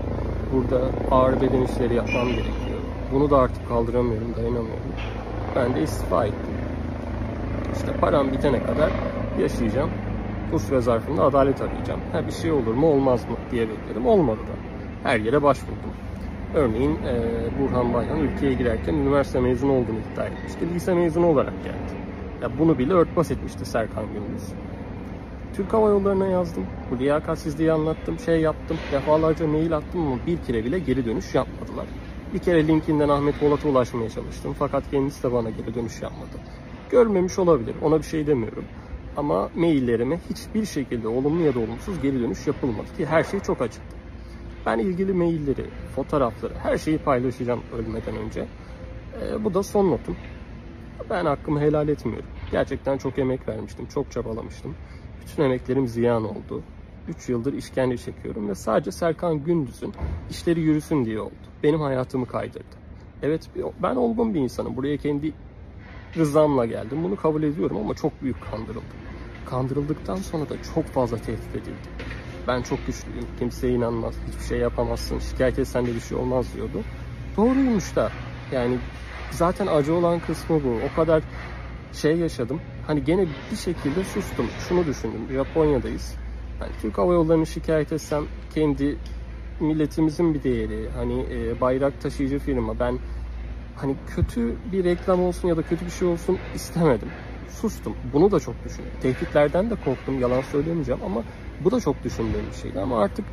Burada 0.52 0.80
ağır 1.10 1.40
beden 1.40 1.62
işleri 1.62 1.94
yapmam 1.94 2.26
gerekiyor. 2.28 2.80
Bunu 3.12 3.30
da 3.30 3.38
artık 3.38 3.68
kaldıramıyorum, 3.68 4.34
dayanamıyorum. 4.36 4.92
Ben 5.56 5.74
de 5.74 5.82
istifa 5.82 6.24
ettim. 6.24 6.54
İşte 7.76 7.92
param 8.00 8.32
bitene 8.32 8.62
kadar 8.62 8.90
yaşayacağım. 9.40 9.90
Bu 10.52 10.58
süre 10.58 10.80
zarfında 10.80 11.24
adalet 11.24 11.60
arayacağım. 11.60 12.00
Ha 12.12 12.26
bir 12.26 12.32
şey 12.32 12.52
olur 12.52 12.74
mu 12.74 12.86
olmaz 12.86 13.24
mı 13.24 13.36
diye 13.50 13.68
bekledim. 13.68 14.06
Olmadı 14.06 14.38
da. 14.40 15.08
Her 15.08 15.20
yere 15.20 15.42
başvurdum. 15.42 15.92
Örneğin 16.54 16.90
e, 16.90 17.14
Burhan 17.60 17.94
Bayhan 17.94 18.18
ülkeye 18.18 18.54
girerken 18.54 18.94
üniversite 18.94 19.40
mezunu 19.40 19.72
olduğunu 19.72 19.98
iddia 20.12 20.26
etmişti. 20.26 20.74
Lise 20.74 20.94
mezunu 20.94 21.26
olarak 21.26 21.64
geldi. 21.64 21.94
Ya 22.42 22.58
bunu 22.58 22.78
bile 22.78 22.92
örtbas 22.92 23.30
etmişti 23.30 23.64
Serkan 23.64 24.04
Gündüz. 24.04 24.52
Türk 25.56 25.72
Hava 25.72 25.88
Yolları'na 25.88 26.26
yazdım. 26.26 26.66
Bu 26.90 26.98
liyakatsizliği 26.98 27.72
anlattım, 27.72 28.18
şey 28.18 28.40
yaptım. 28.40 28.78
Defalarca 28.92 29.46
mail 29.46 29.76
attım 29.76 30.06
ama 30.06 30.26
bir 30.26 30.38
kere 30.46 30.64
bile 30.64 30.78
geri 30.78 31.06
dönüş 31.06 31.34
yapmadılar. 31.34 31.86
Bir 32.34 32.38
kere 32.38 32.66
linkinden 32.66 33.08
Ahmet 33.08 33.40
Polat'a 33.40 33.68
ulaşmaya 33.68 34.10
çalıştım. 34.10 34.54
Fakat 34.58 34.90
kendisi 34.90 35.22
de 35.22 35.32
bana 35.32 35.50
geri 35.50 35.74
dönüş 35.74 36.02
yapmadı. 36.02 36.30
Görmemiş 36.90 37.38
olabilir, 37.38 37.74
ona 37.82 37.98
bir 37.98 38.02
şey 38.02 38.26
demiyorum. 38.26 38.64
Ama 39.16 39.50
maillerime 39.54 40.20
hiçbir 40.30 40.66
şekilde 40.66 41.08
olumlu 41.08 41.42
ya 41.42 41.54
da 41.54 41.58
olumsuz 41.58 42.02
geri 42.02 42.20
dönüş 42.20 42.46
yapılmadı 42.46 42.96
ki 42.96 43.06
her 43.06 43.24
şey 43.24 43.40
çok 43.40 43.62
açıktı. 43.62 43.96
Ben 44.66 44.78
ilgili 44.78 45.12
mailleri, 45.12 45.66
fotoğrafları, 45.96 46.54
her 46.62 46.78
şeyi 46.78 46.98
paylaşacağım 46.98 47.60
ölmeden 47.78 48.16
önce. 48.16 48.46
E, 49.22 49.44
bu 49.44 49.54
da 49.54 49.62
son 49.62 49.90
notum. 49.90 50.16
Ben 51.10 51.24
hakkımı 51.24 51.60
helal 51.60 51.88
etmiyorum. 51.88 52.26
Gerçekten 52.50 52.98
çok 52.98 53.18
emek 53.18 53.48
vermiştim, 53.48 53.86
çok 53.86 54.10
çabalamıştım. 54.10 54.74
Bütün 55.26 55.42
emeklerim 55.42 55.88
ziyan 55.88 56.24
oldu. 56.24 56.62
3 57.08 57.28
yıldır 57.28 57.52
işkence 57.52 57.96
çekiyorum 57.96 58.48
ve 58.48 58.54
sadece 58.54 58.92
Serkan 58.92 59.44
Gündüz'ün 59.44 59.92
işleri 60.30 60.60
yürüsün 60.60 61.04
diye 61.04 61.20
oldu. 61.20 61.34
Benim 61.62 61.80
hayatımı 61.80 62.26
kaydırdı. 62.26 62.76
Evet 63.22 63.50
ben 63.82 63.96
olgun 63.96 64.34
bir 64.34 64.40
insanım. 64.40 64.76
Buraya 64.76 64.96
kendi 64.96 65.32
rızamla 66.16 66.66
geldim. 66.66 67.04
Bunu 67.04 67.16
kabul 67.16 67.42
ediyorum 67.42 67.76
ama 67.76 67.94
çok 67.94 68.22
büyük 68.22 68.36
kandırıldım. 68.50 68.82
Kandırıldıktan 69.46 70.16
sonra 70.16 70.48
da 70.48 70.54
çok 70.74 70.84
fazla 70.84 71.16
tehdit 71.16 71.56
edildim 71.56 71.76
ben 72.48 72.62
çok 72.62 72.86
güçlüyüm, 72.86 73.26
kimseye 73.38 73.72
inanmaz, 73.72 74.14
hiçbir 74.28 74.44
şey 74.44 74.58
yapamazsın, 74.58 75.18
şikayet 75.18 75.58
etsen 75.58 75.86
de 75.86 75.94
bir 75.94 76.00
şey 76.00 76.18
olmaz 76.18 76.46
diyordu. 76.54 76.82
Doğruymuş 77.36 77.96
da. 77.96 78.10
Yani 78.52 78.78
zaten 79.30 79.66
acı 79.66 79.94
olan 79.94 80.20
kısmı 80.20 80.64
bu. 80.64 80.78
O 80.92 80.96
kadar 80.96 81.22
şey 81.92 82.16
yaşadım. 82.16 82.60
Hani 82.86 83.04
gene 83.04 83.26
bir 83.52 83.56
şekilde 83.56 84.04
sustum. 84.04 84.46
Şunu 84.68 84.86
düşündüm. 84.86 85.20
Japonya'dayız. 85.32 86.14
Hani 86.58 86.70
Türk 86.82 86.98
Hava 86.98 87.12
Yolları'nı 87.12 87.46
şikayet 87.46 87.92
etsem 87.92 88.24
kendi 88.54 88.96
milletimizin 89.60 90.34
bir 90.34 90.42
değeri. 90.42 90.88
Hani 90.96 91.26
e, 91.30 91.60
bayrak 91.60 92.00
taşıyıcı 92.00 92.38
firma. 92.38 92.78
Ben 92.80 92.98
hani 93.76 93.96
kötü 94.16 94.56
bir 94.72 94.84
reklam 94.84 95.22
olsun 95.22 95.48
ya 95.48 95.56
da 95.56 95.62
kötü 95.62 95.86
bir 95.86 95.90
şey 95.90 96.08
olsun 96.08 96.38
istemedim. 96.54 97.08
Sustum. 97.60 97.96
Bunu 98.12 98.30
da 98.30 98.40
çok 98.40 98.64
düşündüm. 98.64 98.90
Tehditlerden 99.02 99.70
de 99.70 99.74
korktum. 99.84 100.20
Yalan 100.20 100.40
söylemeyeceğim 100.40 101.00
ama 101.04 101.22
bu 101.60 101.70
da 101.70 101.80
çok 101.80 102.04
düşündüğüm 102.04 102.46
bir 102.52 102.56
şeydi 102.62 102.80
ama 102.80 103.02
artık 103.02 103.24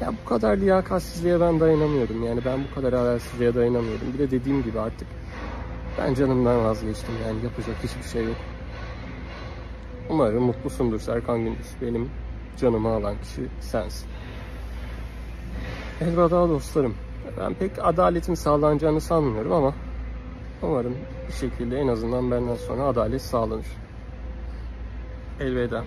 ya 0.00 0.12
bu 0.24 0.28
kadar 0.28 0.56
liyakatsizliğe 0.56 1.40
ben 1.40 1.60
dayanamıyordum. 1.60 2.22
Yani 2.26 2.40
ben 2.44 2.58
bu 2.70 2.74
kadar 2.74 2.92
adaletsizliğe 2.92 3.54
dayanamıyordum. 3.54 4.14
Bir 4.14 4.18
de 4.18 4.30
dediğim 4.30 4.62
gibi 4.62 4.80
artık 4.80 5.08
ben 5.98 6.14
canımdan 6.14 6.64
vazgeçtim. 6.64 7.14
Yani 7.26 7.44
yapacak 7.44 7.76
hiçbir 7.84 8.10
şey 8.12 8.24
yok. 8.24 8.36
Umarım 10.10 10.42
mutlusundur 10.42 11.00
Serkan 11.00 11.38
Gündüz. 11.44 11.76
Benim 11.82 12.10
canımı 12.56 12.88
alan 12.88 13.14
kişi 13.22 13.42
sensin. 13.60 14.08
Elveda 16.00 16.48
dostlarım. 16.48 16.94
Ben 17.40 17.54
pek 17.54 17.70
adaletin 17.82 18.34
sağlanacağını 18.34 19.00
sanmıyorum 19.00 19.52
ama 19.52 19.74
umarım 20.62 20.94
bir 21.28 21.32
şekilde 21.32 21.78
en 21.78 21.88
azından 21.88 22.30
benden 22.30 22.56
sonra 22.56 22.82
adalet 22.82 23.22
sağlanır. 23.22 23.66
Elveda. 25.40 25.84